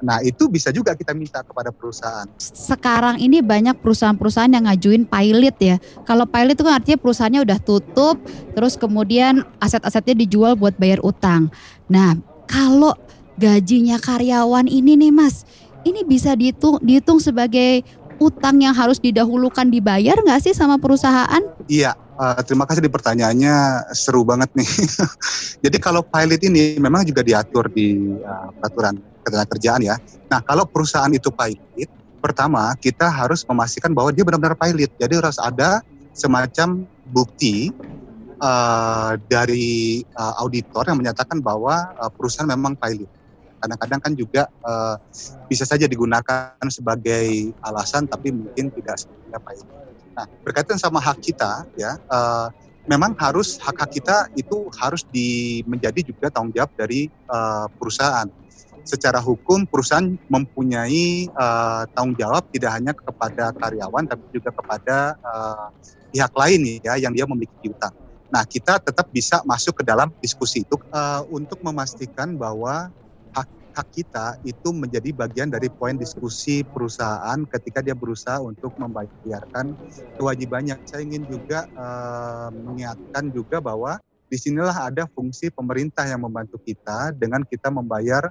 nah 0.00 0.18
itu 0.24 0.48
bisa 0.48 0.72
juga 0.72 0.96
kita 0.96 1.12
minta 1.12 1.44
kepada 1.44 1.70
perusahaan 1.70 2.28
sekarang 2.40 3.20
ini 3.20 3.44
banyak 3.44 3.76
perusahaan-perusahaan 3.84 4.48
yang 4.48 4.64
ngajuin 4.64 5.04
pilot 5.04 5.56
ya. 5.60 5.76
Kalau 6.08 6.24
pilot 6.24 6.56
itu 6.56 6.64
kan 6.64 6.74
artinya 6.80 6.98
perusahaannya 7.00 7.40
udah 7.44 7.58
tutup, 7.60 8.16
terus 8.56 8.74
kemudian 8.80 9.44
aset-asetnya 9.60 10.16
dijual 10.24 10.56
buat 10.56 10.76
bayar 10.80 11.04
utang. 11.04 11.52
Nah, 11.90 12.16
kalau 12.48 12.96
gajinya 13.36 14.00
karyawan 14.00 14.68
ini 14.70 14.96
nih 14.96 15.12
Mas, 15.12 15.44
ini 15.84 16.04
bisa 16.04 16.32
dihitung, 16.32 16.80
dihitung 16.80 17.20
sebagai 17.20 17.84
utang 18.20 18.60
yang 18.60 18.76
harus 18.76 19.00
didahulukan 19.00 19.64
dibayar 19.68 20.16
nggak 20.20 20.44
sih 20.44 20.52
sama 20.52 20.76
perusahaan? 20.76 21.40
Iya, 21.68 21.96
uh, 22.20 22.40
terima 22.44 22.68
kasih 22.68 22.84
di 22.84 22.92
pertanyaannya 22.92 23.88
seru 23.96 24.24
banget 24.28 24.52
nih. 24.52 24.68
Jadi 25.64 25.76
kalau 25.80 26.04
pilot 26.04 26.40
ini 26.44 26.76
memang 26.76 27.04
juga 27.08 27.24
diatur 27.24 27.72
di 27.72 27.96
uh, 28.20 28.52
peraturan 28.60 29.09
ketenagakerjaan 29.24 29.80
ya. 29.84 29.96
Nah 30.28 30.40
kalau 30.44 30.64
perusahaan 30.66 31.10
itu 31.12 31.28
pilot, 31.32 31.90
pertama 32.20 32.72
kita 32.78 33.08
harus 33.08 33.44
memastikan 33.48 33.92
bahwa 33.92 34.12
dia 34.12 34.24
benar-benar 34.24 34.56
pilot. 34.56 34.90
Jadi 35.00 35.14
harus 35.16 35.38
ada 35.40 35.80
semacam 36.12 36.84
bukti 37.10 37.70
uh, 38.42 39.16
dari 39.30 40.02
uh, 40.18 40.42
auditor 40.42 40.88
yang 40.90 40.98
menyatakan 40.98 41.40
bahwa 41.40 41.92
uh, 41.98 42.10
perusahaan 42.12 42.48
memang 42.48 42.76
pilot. 42.76 43.08
Kadang-kadang 43.60 44.00
kan 44.00 44.12
juga 44.16 44.42
uh, 44.64 44.96
bisa 45.46 45.68
saja 45.68 45.84
digunakan 45.84 46.56
sebagai 46.72 47.52
alasan, 47.60 48.08
tapi 48.08 48.32
mungkin 48.32 48.72
tidak 48.72 49.04
sepenuhnya 49.04 49.36
pilot. 49.36 49.68
Nah, 50.20 50.26
berkaitan 50.44 50.76
sama 50.76 51.00
hak 51.00 51.22
kita, 51.22 51.64
ya, 51.78 51.96
eh, 51.96 52.46
memang 52.84 53.14
harus 53.16 53.56
hak-hak 53.62 53.88
kita 53.88 54.28
itu 54.36 54.68
harus 54.76 55.06
di, 55.08 55.60
menjadi 55.64 56.02
juga 56.04 56.28
tanggung 56.28 56.52
jawab 56.52 56.68
dari 56.76 57.08
eh, 57.08 57.66
perusahaan. 57.80 58.28
Secara 58.84 59.20
hukum, 59.22 59.68
perusahaan 59.70 60.08
mempunyai 60.26 61.28
eh, 61.30 61.82
tanggung 61.94 62.16
jawab 62.18 62.42
tidak 62.50 62.70
hanya 62.80 62.92
kepada 62.96 63.54
karyawan, 63.60 64.04
tapi 64.08 64.24
juga 64.34 64.50
kepada 64.50 65.14
eh, 65.14 65.66
pihak 66.14 66.32
lain 66.34 66.60
ya, 66.82 66.98
yang 66.98 67.12
dia 67.14 67.26
memiliki 67.28 67.70
utang. 67.70 67.94
Nah, 68.30 68.42
kita 68.46 68.78
tetap 68.82 69.06
bisa 69.10 69.42
masuk 69.46 69.82
ke 69.82 69.84
dalam 69.86 70.10
diskusi 70.22 70.62
itu 70.66 70.76
eh, 70.94 71.22
untuk 71.30 71.58
memastikan 71.62 72.34
bahwa 72.34 72.90
hak 73.36 73.48
hak 73.78 73.88
kita 73.94 74.26
itu 74.42 74.68
menjadi 74.74 75.10
bagian 75.14 75.48
dari 75.52 75.70
poin 75.70 75.94
diskusi 75.94 76.66
perusahaan 76.66 77.38
ketika 77.46 77.82
dia 77.84 77.94
berusaha 77.94 78.42
untuk 78.42 78.74
membayarkan 78.78 79.78
kewajibannya. 80.18 80.78
Saya 80.86 81.06
ingin 81.06 81.26
juga 81.28 81.66
eh, 81.74 82.48
mengingatkan 82.54 83.30
juga 83.30 83.62
bahwa 83.62 83.98
di 84.30 84.38
sinilah 84.38 84.90
ada 84.90 85.10
fungsi 85.10 85.50
pemerintah 85.50 86.06
yang 86.06 86.22
membantu 86.22 86.62
kita 86.62 87.10
dengan 87.18 87.42
kita 87.46 87.66
membayar 87.74 88.30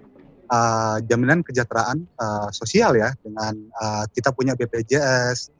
eh, 0.50 0.98
jaminan 1.06 1.46
kesejahteraan 1.46 1.98
eh, 2.02 2.50
sosial 2.52 2.98
ya 2.98 3.14
dengan 3.22 3.54
eh, 3.56 4.04
kita 4.14 4.34
punya 4.34 4.58
BPJS. 4.58 5.54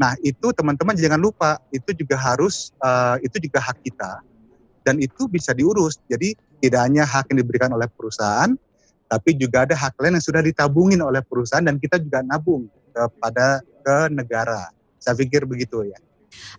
Nah 0.00 0.16
itu 0.26 0.50
teman-teman 0.50 0.98
jangan 0.98 1.20
lupa 1.20 1.60
itu 1.70 1.94
juga 1.94 2.16
harus 2.18 2.72
eh, 2.82 3.22
itu 3.22 3.36
juga 3.44 3.60
hak 3.60 3.78
kita 3.84 4.24
dan 4.84 5.00
itu 5.00 5.26
bisa 5.28 5.56
diurus. 5.56 6.00
Jadi 6.08 6.36
tidak 6.60 6.80
hanya 6.84 7.04
hak 7.08 7.32
yang 7.32 7.40
diberikan 7.40 7.72
oleh 7.72 7.88
perusahaan, 7.88 8.52
tapi 9.08 9.36
juga 9.36 9.64
ada 9.64 9.76
hak 9.76 9.96
lain 10.00 10.20
yang 10.20 10.24
sudah 10.24 10.44
ditabungin 10.44 11.00
oleh 11.00 11.24
perusahaan 11.24 11.64
dan 11.64 11.80
kita 11.80 12.00
juga 12.00 12.20
nabung 12.24 12.68
kepada 12.92 13.64
ke 13.84 13.96
negara. 14.12 14.68
Saya 15.00 15.16
pikir 15.16 15.44
begitu 15.44 15.84
ya. 15.84 15.98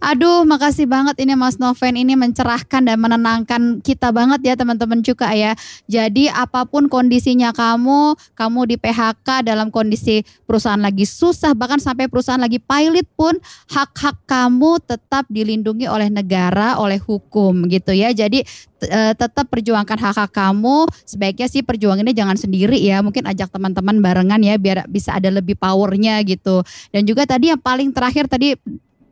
Aduh, 0.03 0.43
makasih 0.43 0.85
banget 0.85 1.15
ini 1.23 1.33
Mas 1.39 1.55
Noven 1.55 1.95
ini 1.95 2.13
mencerahkan 2.19 2.83
dan 2.83 2.97
menenangkan 2.99 3.79
kita 3.79 4.11
banget 4.11 4.43
ya 4.43 4.53
teman-teman 4.59 4.99
juga 4.99 5.31
ya. 5.31 5.55
Jadi 5.87 6.27
apa 6.27 6.67
pun 6.67 6.91
kondisinya 6.91 7.55
kamu, 7.55 8.13
kamu 8.35 8.59
di 8.69 8.75
PHK 8.75 9.47
dalam 9.47 9.71
kondisi 9.71 10.21
perusahaan 10.43 10.79
lagi 10.79 11.07
susah, 11.07 11.55
bahkan 11.55 11.79
sampai 11.79 12.11
perusahaan 12.11 12.41
lagi 12.41 12.59
pilot 12.59 13.07
pun 13.15 13.39
hak-hak 13.71 14.19
kamu 14.27 14.83
tetap 14.83 15.25
dilindungi 15.31 15.87
oleh 15.87 16.11
negara, 16.11 16.75
oleh 16.77 16.99
hukum 16.99 17.65
gitu 17.71 17.95
ya. 17.95 18.11
Jadi 18.11 18.43
eh, 18.85 19.13
tetap 19.15 19.47
perjuangkan 19.47 19.97
hak-hak 19.97 20.31
kamu. 20.35 20.85
Sebaiknya 21.07 21.47
sih 21.47 21.63
perjuangannya 21.63 22.11
jangan 22.11 22.37
sendiri 22.37 22.77
ya. 22.77 22.99
Mungkin 22.99 23.25
ajak 23.25 23.49
teman-teman 23.49 24.03
barengan 24.03 24.41
ya 24.43 24.59
biar 24.59 24.85
bisa 24.91 25.15
ada 25.15 25.31
lebih 25.31 25.55
powernya 25.55 26.19
gitu. 26.27 26.61
Dan 26.91 27.07
juga 27.07 27.23
tadi 27.25 27.49
yang 27.49 27.61
paling 27.61 27.95
terakhir 27.95 28.27
tadi 28.27 28.53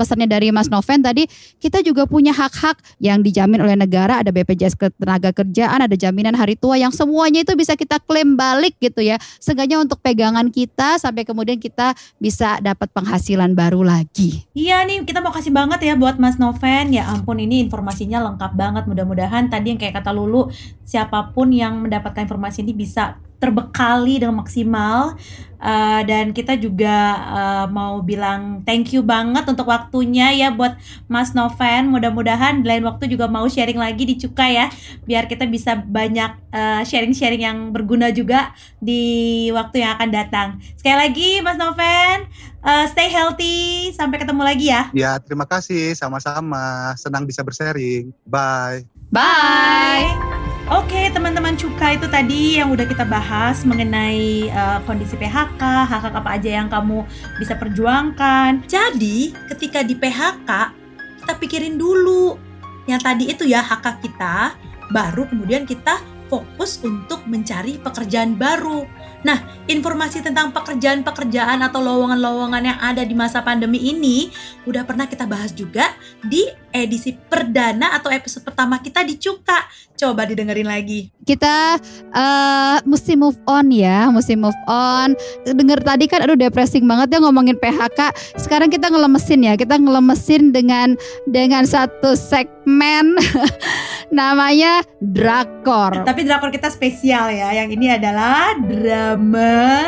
pesannya 0.03 0.27
dari 0.27 0.51
Mas 0.51 0.67
Noven 0.67 0.99
tadi 0.99 1.23
kita 1.63 1.79
juga 1.79 2.03
punya 2.03 2.35
hak-hak 2.35 2.99
yang 2.99 3.23
dijamin 3.23 3.63
oleh 3.63 3.79
negara. 3.79 4.19
Ada 4.19 4.35
BPJS 4.35 4.75
ketenaga 4.75 5.31
kerjaan 5.31 5.79
ada 5.79 5.95
jaminan 5.95 6.35
hari 6.35 6.59
tua 6.59 6.75
yang 6.75 6.91
semuanya 6.91 7.47
itu 7.47 7.55
bisa 7.55 7.79
kita 7.79 8.03
klaim 8.03 8.35
balik 8.35 8.75
gitu 8.83 8.99
ya. 8.99 9.15
Seenggaknya 9.39 9.79
untuk 9.79 10.03
pegangan 10.03 10.51
kita 10.51 10.99
sampai 10.99 11.23
kemudian 11.23 11.55
kita 11.63 11.95
bisa 12.19 12.59
dapat 12.59 12.91
penghasilan 12.91 13.55
baru 13.55 13.87
lagi. 13.87 14.43
Iya 14.51 14.83
nih 14.83 15.07
kita 15.07 15.23
mau 15.23 15.31
kasih 15.31 15.55
banget 15.55 15.79
ya 15.87 15.95
buat 15.95 16.19
Mas 16.19 16.35
Noven. 16.35 16.91
Ya 16.91 17.07
ampun 17.07 17.39
ini 17.39 17.63
informasinya 17.63 18.19
lengkap 18.27 18.51
banget. 18.59 18.83
Mudah-mudahan 18.91 19.47
tadi 19.47 19.71
yang 19.71 19.79
kayak 19.79 20.03
kata 20.03 20.11
Lulu 20.11 20.51
Siapa 20.83 21.31
pun 21.31 21.47
yang 21.55 21.79
mendapatkan 21.79 22.27
informasi 22.27 22.59
ini 22.59 22.75
bisa 22.75 23.15
terbekali 23.43 24.23
dengan 24.23 24.39
maksimal 24.39 25.19
Uh, 25.63 26.03
dan 26.03 26.35
kita 26.35 26.59
juga 26.59 27.15
uh, 27.23 27.65
mau 27.71 28.03
bilang 28.03 28.59
thank 28.67 28.91
you 28.91 28.99
banget 28.99 29.47
untuk 29.47 29.71
waktunya 29.71 30.35
ya 30.35 30.51
buat 30.51 30.75
Mas 31.07 31.31
Noven. 31.31 31.87
Mudah-mudahan 31.87 32.67
lain 32.67 32.83
waktu 32.83 33.07
juga 33.07 33.31
mau 33.31 33.47
sharing 33.47 33.79
lagi 33.79 34.03
di 34.03 34.19
Cuka 34.19 34.43
ya, 34.43 34.67
biar 35.07 35.23
kita 35.31 35.47
bisa 35.47 35.79
banyak 35.79 36.35
uh, 36.51 36.83
sharing-sharing 36.83 37.47
yang 37.47 37.71
berguna 37.71 38.11
juga 38.11 38.51
di 38.83 39.47
waktu 39.55 39.87
yang 39.87 39.95
akan 39.95 40.09
datang. 40.11 40.47
Sekali 40.75 40.99
lagi 40.99 41.29
Mas 41.39 41.55
Noven, 41.55 42.27
uh, 42.67 42.85
stay 42.91 43.07
healthy. 43.07 43.95
Sampai 43.95 44.19
ketemu 44.19 44.43
lagi 44.43 44.67
ya. 44.67 44.91
Ya, 44.91 45.15
terima 45.15 45.47
kasih. 45.47 45.95
Sama-sama. 45.95 46.91
Senang 46.99 47.23
bisa 47.23 47.39
bersharing. 47.39 48.11
Bye. 48.27 48.83
Bye. 49.15 50.32
Oke, 50.71 51.11
teman-teman 51.11 51.59
Cuka 51.59 51.99
itu 51.99 52.07
tadi 52.07 52.55
yang 52.55 52.71
udah 52.71 52.87
kita 52.87 53.03
bahas 53.03 53.67
mengenai 53.67 54.47
uh, 54.47 54.79
kondisi 54.87 55.19
PHK, 55.19 55.59
hak-hak 55.59 56.15
apa 56.15 56.39
aja 56.39 56.63
yang 56.63 56.71
kamu 56.71 57.03
bisa 57.35 57.59
perjuangkan. 57.59 58.63
Jadi, 58.63 59.35
ketika 59.51 59.83
di 59.83 59.91
PHK, 59.91 60.71
kita 61.19 61.33
pikirin 61.35 61.75
dulu 61.75 62.39
yang 62.87 63.03
tadi 63.03 63.27
itu 63.27 63.43
ya 63.43 63.59
hak-hak 63.59 63.99
kita, 64.07 64.55
baru 64.95 65.27
kemudian 65.27 65.67
kita 65.67 65.99
fokus 66.31 66.79
untuk 66.79 67.27
mencari 67.27 67.75
pekerjaan 67.83 68.39
baru. 68.39 68.87
Nah, 69.23 69.39
informasi 69.71 70.19
tentang 70.19 70.51
pekerjaan-pekerjaan 70.51 71.63
atau 71.63 71.79
lowongan-lowongan 71.79 72.63
yang 72.63 72.79
ada 72.83 73.07
di 73.07 73.15
masa 73.15 73.39
pandemi 73.39 73.79
ini 73.79 74.27
udah 74.67 74.83
pernah 74.83 75.07
kita 75.07 75.23
bahas 75.23 75.55
juga 75.55 75.95
di 76.27 76.43
edisi 76.75 77.15
perdana 77.15 77.95
atau 77.95 78.11
episode 78.11 78.43
pertama 78.43 78.83
kita 78.83 79.05
di 79.07 79.15
Cuka. 79.15 79.63
Coba 79.95 80.27
didengerin 80.27 80.67
lagi. 80.67 81.07
Kita 81.23 81.79
uh, 82.11 82.77
mesti 82.83 83.15
move 83.15 83.39
on 83.47 83.71
ya, 83.71 84.11
mesti 84.11 84.35
move 84.35 84.57
on. 84.67 85.15
Dengar 85.47 85.79
tadi 85.79 86.11
kan 86.11 86.25
aduh 86.27 86.35
depressing 86.35 86.83
banget 86.83 87.15
ya 87.15 87.19
ngomongin 87.23 87.55
PHK. 87.55 88.11
Sekarang 88.35 88.67
kita 88.67 88.91
ngelemesin 88.91 89.47
ya, 89.47 89.53
kita 89.55 89.79
ngelemesin 89.79 90.51
dengan 90.51 90.99
dengan 91.29 91.63
satu 91.63 92.19
segmen 92.63 93.19
namanya 94.17 94.87
drakor. 95.03 96.07
Tapi 96.07 96.23
drakor 96.23 96.47
kita 96.47 96.71
spesial 96.71 97.27
ya. 97.35 97.51
Yang 97.51 97.75
ini 97.75 97.91
adalah 97.91 98.55
drama 98.55 99.83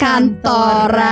kantoran. 0.00 1.04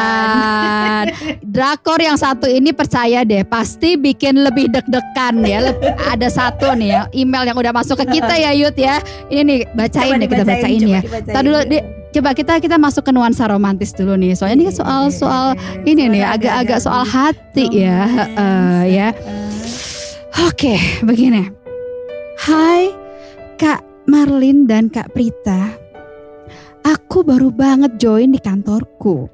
Drakor 1.54 2.00
yang 2.00 2.16
satu 2.16 2.48
ini 2.48 2.72
percaya 2.72 3.20
deh, 3.20 3.44
pasti 3.44 4.00
bikin 4.00 4.40
lebih 4.40 4.72
deg-degan 4.72 5.44
ya. 5.44 5.76
Ada 6.08 6.32
satu 6.32 6.72
nih 6.72 6.88
ya, 6.96 7.04
email 7.12 7.44
yang 7.44 7.60
udah 7.60 7.76
masuk 7.76 8.00
ke 8.00 8.16
kita 8.16 8.32
ya 8.40 8.56
Yud 8.56 8.80
ya. 8.80 8.96
Ini 9.28 9.44
nih 9.44 9.68
bacain 9.76 10.16
Coba 10.16 10.24
deh 10.24 10.28
kita 10.32 10.44
bacain 10.48 10.80
ya. 10.88 11.04
Tadi 11.04 11.44
dulu 11.44 11.60
di, 11.68 11.84
coba 12.16 12.32
kita 12.32 12.64
kita 12.64 12.80
masuk 12.80 13.04
ke 13.04 13.12
nuansa 13.12 13.44
romantis 13.44 13.92
dulu 13.92 14.16
nih. 14.16 14.32
Soalnya 14.32 14.56
ini 14.56 14.72
soal 14.72 15.12
soal 15.12 15.52
ini 15.84 16.08
nih 16.08 16.24
agak-agak 16.24 16.80
soal 16.80 17.04
hati 17.04 17.68
ya, 17.68 18.08
eh, 18.24 18.88
ya. 18.88 19.12
Oke, 20.38 20.78
begini. 21.02 21.50
Hai 22.38 22.94
Kak 23.58 23.82
Marlin 24.06 24.70
dan 24.70 24.86
Kak 24.86 25.10
Prita. 25.10 25.74
Aku 26.86 27.26
baru 27.26 27.50
banget 27.50 27.98
join 27.98 28.30
di 28.30 28.38
kantorku. 28.38 29.26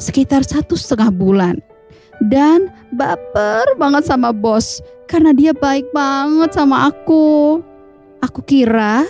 Sekitar 0.00 0.48
satu 0.48 0.72
setengah 0.72 1.12
bulan. 1.12 1.60
Dan 2.32 2.72
baper 2.96 3.68
banget 3.76 4.08
sama 4.08 4.32
bos. 4.32 4.80
Karena 5.04 5.36
dia 5.36 5.52
baik 5.52 5.92
banget 5.92 6.56
sama 6.56 6.88
aku. 6.88 7.60
Aku 8.24 8.40
kira 8.40 9.04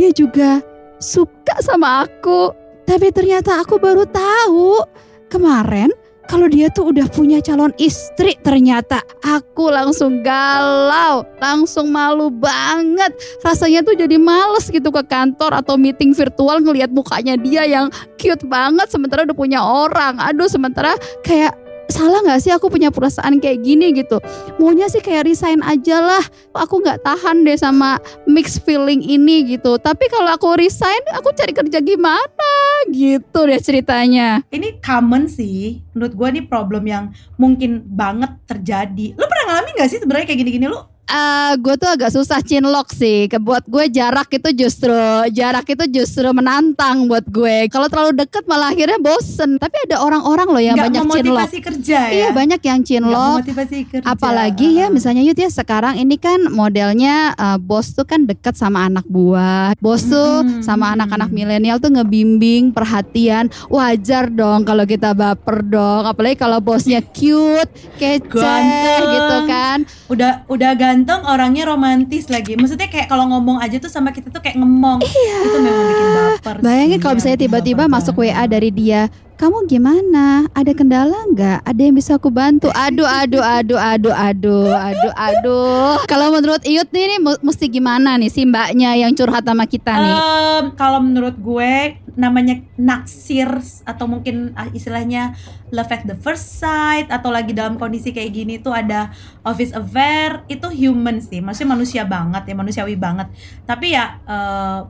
dia 0.00 0.08
juga 0.16 0.64
suka 0.96 1.60
sama 1.60 2.08
aku. 2.08 2.56
Tapi 2.88 3.12
ternyata 3.12 3.60
aku 3.60 3.76
baru 3.76 4.08
tahu 4.08 4.80
kemarin 5.28 5.92
kalau 6.26 6.50
dia 6.50 6.68
tuh 6.68 6.90
udah 6.90 7.06
punya 7.08 7.38
calon 7.40 7.70
istri 7.78 8.34
ternyata 8.42 9.00
aku 9.22 9.70
langsung 9.70 10.20
galau, 10.20 11.22
langsung 11.38 11.90
malu 11.94 12.28
banget. 12.28 13.14
Rasanya 13.40 13.86
tuh 13.86 13.94
jadi 13.94 14.18
males 14.18 14.68
gitu 14.68 14.90
ke 14.90 15.02
kantor 15.06 15.62
atau 15.62 15.78
meeting 15.78 16.12
virtual 16.12 16.60
ngelihat 16.60 16.90
mukanya 16.90 17.38
dia 17.38 17.62
yang 17.64 17.86
cute 18.18 18.44
banget 18.50 18.90
sementara 18.90 19.22
udah 19.24 19.38
punya 19.38 19.62
orang. 19.62 20.18
Aduh, 20.18 20.50
sementara 20.50 20.98
kayak 21.22 21.54
salah 21.86 22.18
nggak 22.22 22.42
sih 22.42 22.50
aku 22.50 22.66
punya 22.66 22.90
perasaan 22.90 23.38
kayak 23.38 23.62
gini 23.62 23.94
gitu 23.94 24.18
maunya 24.58 24.90
sih 24.90 24.98
kayak 24.98 25.26
resign 25.30 25.62
aja 25.62 26.02
lah 26.02 26.24
aku 26.54 26.82
nggak 26.82 27.02
tahan 27.06 27.46
deh 27.46 27.54
sama 27.54 27.98
mixed 28.26 28.66
feeling 28.66 28.98
ini 29.02 29.46
gitu 29.56 29.78
tapi 29.78 30.10
kalau 30.10 30.34
aku 30.34 30.58
resign 30.58 30.98
aku 31.14 31.30
cari 31.34 31.54
kerja 31.54 31.78
gimana 31.78 32.50
gitu 32.92 33.38
deh 33.46 33.60
ceritanya 33.60 34.42
Ini 34.50 34.80
common 34.80 35.28
sih. 35.28 35.82
Menurut 35.92 36.12
gue 36.14 36.28
ini 36.36 36.42
problem 36.44 36.84
yang 36.86 37.04
mungkin 37.36 37.84
banget 37.84 38.36
terjadi. 38.48 39.16
Lu 39.16 39.24
pernah 39.26 39.44
ngalamin 39.52 39.76
gak 39.78 39.90
sih 39.90 40.00
sebenarnya 40.00 40.26
kayak 40.28 40.40
gini-gini 40.44 40.66
lu? 40.68 40.95
Eh, 41.06 41.52
gue 41.62 41.74
tuh 41.78 41.86
agak 41.86 42.10
susah 42.10 42.42
cinlok 42.42 42.90
sih. 42.90 43.30
Buat 43.38 43.62
gue 43.70 43.86
jarak 43.88 44.26
itu 44.34 44.66
justru 44.66 44.90
jarak 45.30 45.62
itu 45.70 45.86
justru 45.86 46.26
menantang 46.34 47.06
buat 47.06 47.22
gue. 47.22 47.70
Kalau 47.70 47.86
terlalu 47.86 48.26
deket 48.26 48.42
malah 48.50 48.74
akhirnya 48.74 48.98
bosen. 48.98 49.54
Tapi 49.54 49.86
ada 49.86 50.02
orang-orang 50.02 50.48
loh 50.50 50.58
yang 50.58 50.74
Nggak 50.74 50.86
banyak 50.90 51.02
cinlok. 51.06 51.22
memotivasi 51.22 51.58
kerja 51.62 51.98
ya? 52.10 52.10
Iya 52.10 52.28
banyak 52.34 52.60
yang 52.60 52.80
kerja. 52.82 54.02
Apalagi 54.02 54.68
ya 54.82 54.86
misalnya 54.90 55.22
Yud 55.22 55.38
ya 55.38 55.46
sekarang 55.46 55.94
ini 55.94 56.18
kan 56.18 56.50
modelnya 56.50 57.38
eh, 57.38 57.58
bos 57.62 57.94
tuh 57.94 58.02
kan 58.02 58.26
deket 58.26 58.58
sama 58.58 58.90
anak 58.90 59.06
buah. 59.06 59.78
Bos 59.78 60.02
tuh 60.02 60.42
Mm-mm. 60.42 60.66
sama 60.66 60.90
anak-anak 60.98 61.30
milenial 61.30 61.78
tuh 61.78 61.94
ngebimbing 61.94 62.74
perhatian. 62.74 63.46
Wajar 63.70 64.26
dong 64.26 64.66
kalau 64.66 64.82
kita 64.82 65.14
baper 65.14 65.62
dong. 65.62 66.02
Apalagi 66.02 66.34
kalau 66.34 66.58
bosnya 66.58 66.98
cute, 66.98 67.70
kece 67.94 68.42
Ganteng. 68.42 69.06
gitu 69.06 69.36
kan. 69.46 69.78
udah 70.06 70.46
udah 70.46 70.70
ganteng 70.96 71.28
orangnya 71.28 71.68
romantis 71.68 72.32
lagi 72.32 72.56
maksudnya 72.56 72.88
kayak 72.88 73.04
kalau 73.04 73.28
ngomong 73.28 73.60
aja 73.60 73.76
tuh 73.76 73.92
sama 73.92 74.16
kita 74.16 74.32
tuh 74.32 74.40
kayak 74.40 74.56
ngemong 74.56 75.04
itu 75.04 75.58
memang 75.60 75.84
bikin 75.92 76.08
baper 76.08 76.56
Iya. 76.56 76.64
Bayangin 76.64 76.98
kalau 76.98 77.12
ya, 77.12 77.18
misalnya 77.20 77.36
bikin 77.36 77.44
tiba-tiba 77.52 77.84
masuk. 77.84 78.14
WA 78.16 78.44
dari 78.48 78.70
dia, 78.72 79.12
kamu 79.36 79.68
gimana? 79.68 80.48
Ada 80.56 80.72
kendala 80.72 81.28
nggak? 81.30 81.68
Ada 81.68 81.80
yang 81.84 81.94
bisa 81.94 82.16
aku 82.16 82.32
bantu? 82.32 82.72
Aduh, 82.72 83.04
aduh, 83.04 83.44
aduh, 83.44 83.76
aduh, 83.76 84.14
aduh, 84.16 84.72
aduh, 84.72 85.12
aduh. 85.12 85.96
Kalau 86.08 86.32
menurut 86.32 86.64
Iyut 86.64 86.88
nih, 86.88 87.16
nih 87.16 87.20
mesti 87.44 87.68
gimana 87.68 88.16
nih 88.16 88.32
si 88.32 88.48
mbaknya 88.48 88.96
yang 88.96 89.12
curhat 89.12 89.44
sama 89.44 89.68
kita 89.68 89.92
nih? 89.92 90.16
Em, 90.16 90.64
kalau 90.74 91.04
menurut 91.04 91.36
gue 91.36 92.00
namanya 92.16 92.56
naksir 92.80 93.60
atau 93.84 94.08
mungkin 94.08 94.56
ah, 94.56 94.72
istilahnya 94.72 95.36
love 95.68 95.92
at 95.92 96.08
the 96.08 96.16
first 96.16 96.56
sight 96.56 97.04
atau 97.12 97.28
lagi 97.28 97.52
dalam 97.52 97.76
kondisi 97.76 98.08
kayak 98.16 98.32
gini 98.32 98.56
tuh 98.56 98.72
ada 98.72 99.12
office 99.44 99.76
affair 99.76 100.40
itu 100.48 100.64
human 100.72 101.20
sih 101.20 101.44
maksudnya 101.44 101.76
manusia 101.76 102.02
banget 102.08 102.48
ya 102.48 102.54
manusiawi 102.56 102.96
banget 102.96 103.28
tapi 103.68 103.92
ya 103.92 104.16
eh, 104.24 104.80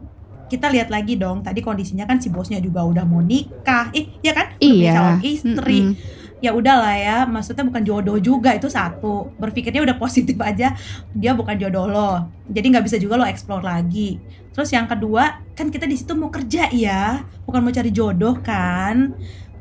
kita 0.47 0.71
lihat 0.71 0.89
lagi 0.89 1.19
dong 1.19 1.43
tadi 1.43 1.59
kondisinya 1.59 2.07
kan 2.07 2.23
si 2.23 2.31
bosnya 2.31 2.63
juga 2.63 2.87
udah 2.87 3.03
mau 3.03 3.19
nikah. 3.21 3.91
Ih 3.91 4.07
ya 4.23 4.33
kan? 4.33 4.55
Udah 4.55 4.63
Iya. 4.63 4.93
calon 4.95 5.19
istri. 5.23 5.81
Mm-mm. 5.83 6.15
ya 6.37 6.53
udahlah 6.53 6.93
ya 7.01 7.25
maksudnya 7.25 7.65
bukan 7.65 7.81
jodoh 7.81 8.19
juga 8.21 8.53
itu 8.53 8.69
satu. 8.69 9.33
Berpikirnya 9.41 9.81
udah 9.81 9.97
positif 9.97 10.37
aja 10.45 10.77
dia 11.11 11.33
bukan 11.33 11.57
jodoh 11.57 11.89
lo. 11.89 12.13
Jadi 12.47 12.67
nggak 12.77 12.85
bisa 12.85 12.97
juga 13.01 13.17
lo 13.17 13.25
explore 13.25 13.65
lagi. 13.65 14.21
Terus 14.53 14.69
yang 14.71 14.85
kedua 14.85 15.41
kan 15.57 15.73
kita 15.73 15.89
di 15.89 15.97
situ 15.97 16.13
mau 16.13 16.29
kerja 16.29 16.69
ya 16.71 17.25
bukan 17.49 17.65
mau 17.65 17.73
cari 17.73 17.89
jodoh 17.89 18.37
kan? 18.45 19.17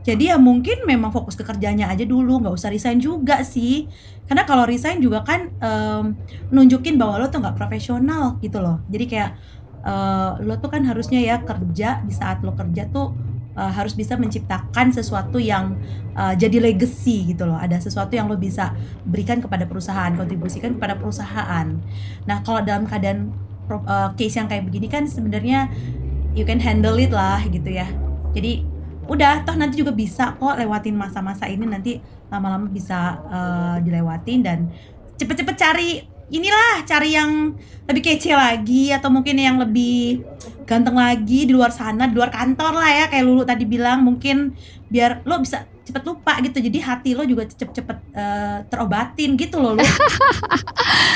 Jadi 0.05 0.29
ya 0.29 0.37
mungkin 0.37 0.85
memang 0.85 1.09
fokus 1.09 1.33
ke 1.33 1.41
kerjanya 1.41 1.89
aja 1.89 2.05
dulu 2.05 2.43
nggak 2.43 2.53
usah 2.53 2.69
resign 2.69 2.99
juga 2.99 3.41
sih. 3.41 3.87
Karena 4.27 4.43
kalau 4.43 4.67
resign 4.67 4.99
juga 4.99 5.23
kan 5.23 5.49
em, 5.57 6.13
nunjukin 6.51 6.99
bahwa 6.99 7.23
lo 7.23 7.31
tuh 7.31 7.39
nggak 7.41 7.55
profesional 7.55 8.35
gitu 8.43 8.59
loh. 8.61 8.83
Jadi 8.91 9.05
kayak 9.09 9.31
eh, 9.85 10.31
lo 10.41 10.57
tuh 10.57 10.73
kan 10.73 10.81
harusnya 10.83 11.21
ya 11.21 11.39
kerja 11.45 12.01
di 12.01 12.13
saat 12.13 12.41
lo 12.41 12.57
kerja 12.57 12.89
tuh 12.89 13.13
eh, 13.53 13.71
harus 13.71 13.93
bisa 13.93 14.17
menciptakan 14.17 14.91
sesuatu 14.91 15.37
yang 15.37 15.77
uh, 16.15 16.33
jadi 16.33 16.57
legacy 16.63 17.35
gitu 17.35 17.45
loh. 17.45 17.59
Ada 17.59 17.83
sesuatu 17.83 18.15
yang 18.15 18.31
lo 18.31 18.39
bisa 18.39 18.73
berikan 19.05 19.43
kepada 19.43 19.67
perusahaan, 19.67 20.11
kontribusikan 20.15 20.79
kepada 20.79 20.95
perusahaan. 20.97 21.67
Nah, 22.25 22.37
kalau 22.41 22.63
dalam 22.63 22.87
keadaan 22.87 23.35
uh, 23.69 24.09
case 24.15 24.39
yang 24.39 24.47
kayak 24.47 24.65
begini 24.65 24.87
kan 24.87 25.05
sebenarnya 25.05 25.69
you 26.33 26.47
can 26.47 26.59
handle 26.59 26.95
it 26.97 27.11
lah 27.11 27.43
gitu 27.47 27.69
ya. 27.69 27.87
Jadi 28.35 28.63
udah 29.05 29.45
toh 29.45 29.53
nanti 29.53 29.77
juga 29.79 29.93
bisa 29.93 30.33
kok 30.33 30.57
lewatin 30.57 30.97
masa-masa 30.97 31.45
ini 31.45 31.69
nanti 31.69 32.01
lama-lama 32.33 32.65
bisa 32.65 33.21
uh, 33.29 33.77
dilewatin 33.77 34.41
dan 34.41 34.59
cepet-cepet 35.15 35.55
cari 35.55 35.89
inilah 36.29 36.81
cari 36.87 37.13
yang 37.13 37.53
lebih 37.85 38.01
kece 38.01 38.33
lagi 38.33 38.89
atau 38.89 39.13
mungkin 39.13 39.37
yang 39.37 39.61
lebih 39.61 40.25
ganteng 40.65 40.97
lagi 40.97 41.45
di 41.45 41.53
luar 41.53 41.69
sana 41.69 42.09
di 42.09 42.17
luar 42.17 42.33
kantor 42.33 42.73
lah 42.81 42.89
ya 42.89 43.05
kayak 43.13 43.25
Lulu 43.25 43.43
tadi 43.45 43.65
bilang. 43.69 44.01
Mungkin 44.01 44.57
biar 44.89 45.21
lo 45.25 45.37
bisa 45.41 45.69
cepet 45.85 46.01
lupa 46.03 46.33
gitu 46.39 46.57
jadi 46.59 46.77
hati 46.83 47.13
lo 47.13 47.21
juga 47.21 47.45
cepet-cepet 47.45 47.97
eh, 48.11 48.57
terobatin 48.65 49.33
gitu 49.35 49.57
loh 49.57 49.73
lo 49.73 49.83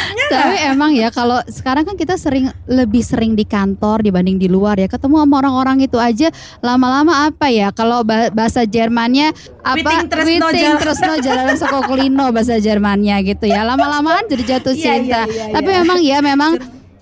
Ya 0.10 0.26
nggak? 0.26 0.42
Tapi 0.42 0.58
emang 0.68 0.92
ya 0.92 1.10
kalau 1.10 1.40
sekarang 1.48 1.84
kan 1.84 1.96
kita 1.96 2.16
sering 2.16 2.50
lebih 2.66 3.02
sering 3.02 3.34
di 3.34 3.44
kantor 3.44 4.02
dibanding 4.02 4.36
di 4.36 4.48
luar 4.48 4.76
ya. 4.76 4.88
Ketemu 4.88 5.22
sama 5.22 5.36
orang-orang 5.38 5.78
itu 5.80 5.96
aja 5.96 6.28
lama-lama 6.60 7.30
apa 7.30 7.48
ya? 7.48 7.70
Kalau 7.70 8.02
ba- 8.02 8.30
bahasa 8.30 8.66
Jermannya 8.66 9.32
apa? 9.62 9.78
Witing 9.78 10.06
tresno 10.08 10.46
Witing 10.48 10.66
jal- 10.66 10.80
tresno 10.80 11.14
jalanan 11.20 11.56
sokokulino 11.56 12.26
bahasa 12.30 12.58
Jermannya 12.58 13.22
gitu 13.24 13.46
ya. 13.46 13.62
Lama-lamaan 13.64 14.26
jadi 14.26 14.58
jatuh 14.58 14.74
Iya, 14.74 14.82
cinta. 14.84 15.22
iya, 15.24 15.46
iya, 15.46 15.54
Tapi 15.54 15.70
iya. 15.70 15.78
memang 15.80 16.00
ya 16.02 16.18
memang 16.20 16.52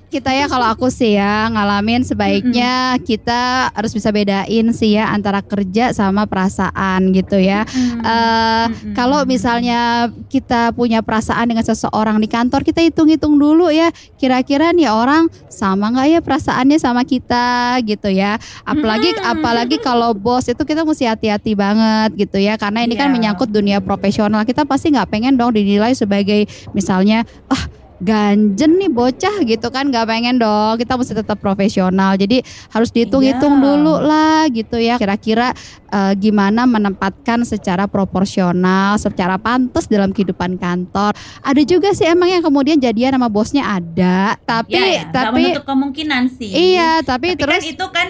kita 0.07 0.31
ya 0.31 0.47
kalau 0.47 0.71
aku 0.71 0.87
sih 0.87 1.19
ya 1.19 1.51
ngalamin 1.51 1.99
sebaiknya 2.01 2.95
kita 3.03 3.67
harus 3.75 3.91
bisa 3.91 4.07
bedain 4.09 4.71
sih 4.71 4.95
ya 4.95 5.11
antara 5.11 5.43
kerja 5.43 5.91
sama 5.91 6.23
perasaan 6.23 7.11
gitu 7.11 7.35
ya. 7.35 7.67
Hmm, 7.67 7.99
Eh, 8.07 8.65
hmm, 8.71 8.95
kalau 8.95 9.27
misalnya 9.27 10.07
kita 10.31 10.71
punya 10.71 11.03
perasaan 11.03 11.51
dengan 11.51 11.61
seseorang 11.61 12.17
di 12.17 12.27
kantor, 12.27 12.63
kita 12.63 12.79
hitung-hitung 12.79 13.35
dulu 13.35 13.67
ya, 13.67 13.91
kira-kira 14.15 14.71
nih 14.71 14.87
orang 14.87 15.27
sama 15.51 15.91
nggak 15.91 16.07
ya 16.07 16.19
perasaannya 16.23 16.77
sama 16.79 17.03
kita 17.03 17.75
gitu 17.83 18.07
ya. 18.07 18.39
Apalagi 18.63 19.11
Hmm. 19.11 19.35
apalagi 19.35 19.75
kalau 19.77 20.15
bos 20.15 20.47
itu 20.47 20.63
kita 20.63 20.87
mesti 20.87 21.03
hati-hati 21.03 21.51
banget 21.51 22.15
gitu 22.15 22.39
ya, 22.39 22.55
karena 22.55 22.87
ini 22.87 22.95
kan 22.95 23.11
Iya. 23.11 23.15
menyangkut 23.19 23.51
dunia 23.51 23.83
profesional. 23.83 24.47
Kita 24.47 24.63
pasti 24.63 24.87
nggak 24.95 25.09
pengen 25.11 25.35
dong 25.35 25.51
dinilai 25.51 25.91
sebagai 25.91 26.47
misalnya 26.71 27.27
ah 27.51 27.63
ganjen 27.97 28.77
nih 28.77 28.91
bocah 28.93 29.41
gitu 29.41 29.67
kan 29.73 29.89
nggak 29.89 30.05
pengen 30.05 30.37
dong. 30.37 30.77
Kita 30.77 30.97
mesti 30.97 31.17
tetap 31.17 31.41
profesional. 31.41 32.13
Jadi 32.15 32.41
harus 32.69 32.89
dihitung-hitung 32.93 33.57
Iya. 33.57 33.63
dulu 33.63 33.95
lah 34.01 34.45
gitu 34.53 34.77
ya. 34.77 34.95
Kira-kira 35.01 35.53
eh, 35.87 36.13
gimana 36.19 36.67
menempatkan 36.67 37.47
secara 37.47 37.87
proporsional, 37.87 38.99
secara 38.99 39.39
pantas 39.39 39.87
dalam 39.87 40.11
kehidupan 40.11 40.59
kantor. 40.59 41.15
Ada 41.39 41.61
juga 41.63 41.95
sih 41.95 42.05
emang 42.05 42.27
yang 42.27 42.43
kemudian 42.43 42.75
jadian 42.75 43.15
sama 43.15 43.31
bosnya 43.31 43.63
ada, 43.63 44.35
tapi 44.43 44.75
ya, 44.75 45.07
nggak 45.07 45.23
tapi 45.31 45.43
menutup 45.47 45.65
kemungkinan 45.65 46.23
sih. 46.35 46.51
Iya, 46.51 46.99
tapi, 47.07 47.33
tapi 47.33 47.39
terus 47.39 47.63
kan 47.63 47.71
itu 47.71 47.85
kan 47.95 48.07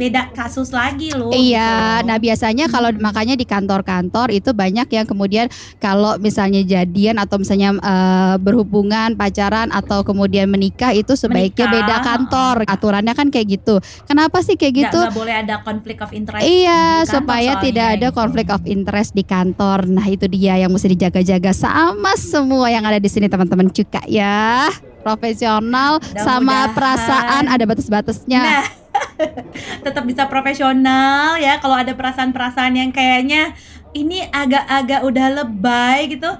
beda 0.00 0.32
kasus 0.32 0.72
lagi 0.72 1.12
loh 1.12 1.28
Iya, 1.28 2.00
gitu. 2.00 2.06
nah 2.08 2.16
biasanya 2.16 2.64
kalau 2.66 2.88
Hmm. 2.88 3.02
makanya 3.02 3.34
di 3.34 3.44
kantor-kantor 3.44 4.32
itu 4.32 4.50
banyak 4.50 4.88
yang 4.88 5.04
kemudian 5.04 5.46
kalau 5.76 6.16
misalnya 6.16 6.64
jadian 6.64 7.20
atau 7.20 7.36
misalnya 7.36 7.76
eh, 7.76 8.34
berhubungan 8.36 9.12
pacaran 9.12 9.68
atau 9.68 10.00
kemudian 10.00 10.48
menikah 10.48 10.90
itu 10.90 11.12
sebaiknya 11.12 11.66
Menikah, 11.66 11.74
beda 11.76 11.96
kantor. 12.00 12.56
Aturannya 12.64 13.12
kan 13.12 13.28
kayak 13.28 13.60
gitu. 13.60 13.76
Kenapa 14.04 14.40
sih 14.40 14.56
kayak 14.56 14.74
gitu? 14.78 15.00
nggak 15.00 15.12
boleh 15.12 15.34
ada 15.36 15.60
konflik 15.60 16.00
of 16.00 16.10
interest 16.10 16.40
Iya, 16.40 17.02
kantor 17.02 17.12
supaya 17.12 17.52
tidak 17.58 17.86
ada 17.90 18.08
gitu. 18.08 18.16
konflik 18.16 18.48
of 18.48 18.62
interest 18.64 19.10
di 19.12 19.22
kantor. 19.22 19.84
Nah, 19.84 20.06
itu 20.06 20.24
dia 20.26 20.56
yang 20.56 20.70
mesti 20.70 20.88
dijaga-jaga 20.88 21.50
sama 21.50 22.14
semua 22.14 22.70
yang 22.70 22.82
ada 22.82 22.96
di 22.96 23.06
sini 23.06 23.26
teman-teman 23.26 23.68
juga 23.68 24.00
ya. 24.06 24.70
Profesional 25.00 25.98
sama 26.14 26.38
Mudah-mudahan. 26.70 26.70
perasaan 26.72 27.44
ada 27.46 27.64
batas-batasnya. 27.66 28.40
Nah, 28.40 28.64
tetap 29.86 30.04
bisa 30.06 30.26
profesional 30.26 31.38
ya. 31.38 31.58
Kalau 31.58 31.76
ada 31.76 31.92
perasaan-perasaan 31.94 32.74
yang 32.76 32.90
kayaknya 32.90 33.54
ini 33.90 34.22
agak-agak 34.30 35.02
udah 35.02 35.26
lebay 35.42 36.14
gitu, 36.14 36.30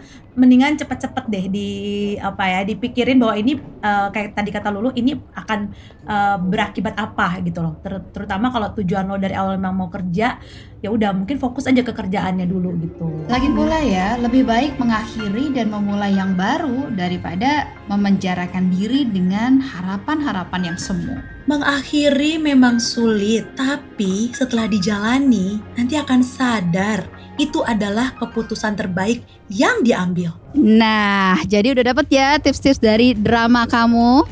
mendingan 0.41 0.81
cepet-cepet 0.81 1.25
deh 1.29 1.45
di 1.53 1.69
apa 2.17 2.49
ya, 2.49 2.61
dipikirin 2.65 3.21
bahwa 3.21 3.37
ini 3.37 3.61
eh, 3.61 4.09
kayak 4.09 4.33
tadi 4.33 4.49
kata 4.49 4.73
Lulu 4.73 4.97
ini 4.97 5.13
akan 5.37 5.61
eh, 6.09 6.37
berakibat 6.41 6.97
apa 6.97 7.45
gitu 7.45 7.61
loh. 7.61 7.77
Ter- 7.85 8.09
terutama 8.11 8.49
kalau 8.49 8.73
tujuan 8.73 9.05
lo 9.05 9.21
dari 9.21 9.37
awal 9.37 9.61
memang 9.61 9.77
mau 9.77 9.91
kerja, 9.93 10.41
ya 10.81 10.89
udah 10.89 11.13
mungkin 11.13 11.37
fokus 11.37 11.69
aja 11.69 11.85
ke 11.85 11.93
kerjaannya 11.93 12.49
dulu 12.49 12.73
gitu. 12.81 13.07
Lagi 13.29 13.53
pula 13.53 13.85
ya, 13.85 14.17
lebih 14.17 14.49
baik 14.49 14.81
mengakhiri 14.81 15.53
dan 15.53 15.69
memulai 15.69 16.17
yang 16.17 16.33
baru 16.33 16.89
daripada 16.97 17.69
memenjarakan 17.93 18.73
diri 18.73 19.05
dengan 19.05 19.61
harapan-harapan 19.61 20.73
yang 20.73 20.79
semu. 20.81 21.21
Mengakhiri 21.45 22.39
memang 22.41 22.79
sulit, 22.81 23.45
tapi 23.59 24.31
setelah 24.33 24.71
dijalani 24.71 25.61
nanti 25.77 25.99
akan 25.99 26.21
sadar 26.25 27.20
itu 27.41 27.65
adalah 27.65 28.13
keputusan 28.21 28.77
terbaik 28.77 29.25
yang 29.49 29.81
diambil. 29.81 30.37
Nah, 30.53 31.41
jadi 31.49 31.73
udah 31.73 31.97
dapet 31.97 32.07
ya 32.13 32.37
tips-tips 32.37 32.77
dari 32.77 33.17
drama 33.17 33.65
kamu. 33.65 34.29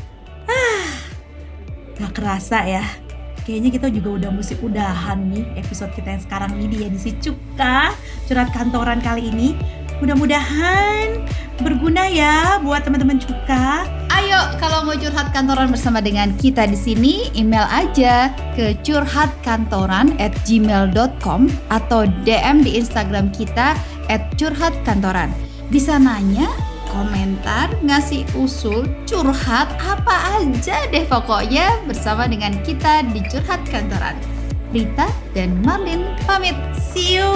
Gak 1.97 2.13
kerasa 2.13 2.63
ya. 2.69 2.85
Kayaknya 3.49 3.69
kita 3.73 3.87
juga 3.89 4.09
udah 4.21 4.29
mesti 4.29 4.53
udahan 4.61 5.25
nih 5.25 5.57
episode 5.57 5.89
kita 5.97 6.13
yang 6.13 6.21
sekarang 6.21 6.53
ini 6.61 6.65
di 6.69 6.77
edisi 6.85 7.17
Cuka 7.17 7.97
Curhat 8.29 8.53
Kantoran 8.53 9.01
kali 9.01 9.33
ini. 9.33 9.57
Mudah-mudahan 9.99 11.25
berguna 11.59 12.05
ya 12.07 12.61
buat 12.61 12.85
teman-teman 12.85 13.17
Cuka. 13.17 13.89
Ayo, 14.19 14.51
kalau 14.59 14.83
mau 14.83 14.99
curhat 14.99 15.31
kantoran 15.31 15.71
bersama 15.71 16.03
dengan 16.03 16.35
kita 16.35 16.67
di 16.67 16.75
sini, 16.75 17.31
email 17.39 17.63
aja 17.71 18.27
ke 18.51 18.75
curhatkantoran@gmail.com 18.83 21.41
atau 21.71 22.03
DM 22.27 22.67
di 22.67 22.75
Instagram 22.75 23.31
kita 23.31 23.79
@curhatkantoran. 24.35 25.31
Bisa 25.71 25.95
nanya, 25.95 26.51
komentar, 26.91 27.71
ngasih 27.79 28.27
usul, 28.35 28.91
curhat 29.07 29.71
apa 29.79 30.43
aja 30.43 30.83
deh 30.91 31.07
pokoknya 31.07 31.79
bersama 31.87 32.27
dengan 32.27 32.59
kita 32.67 33.07
di 33.15 33.23
Curhat 33.23 33.63
Kantoran. 33.71 34.19
Rita 34.75 35.07
dan 35.31 35.63
Marlin 35.63 36.03
pamit. 36.27 36.59
See 36.75 37.15
you 37.15 37.31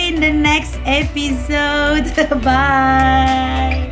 in 0.00 0.24
the 0.24 0.32
next 0.32 0.80
episode. 0.88 2.08
Bye. 2.46 3.89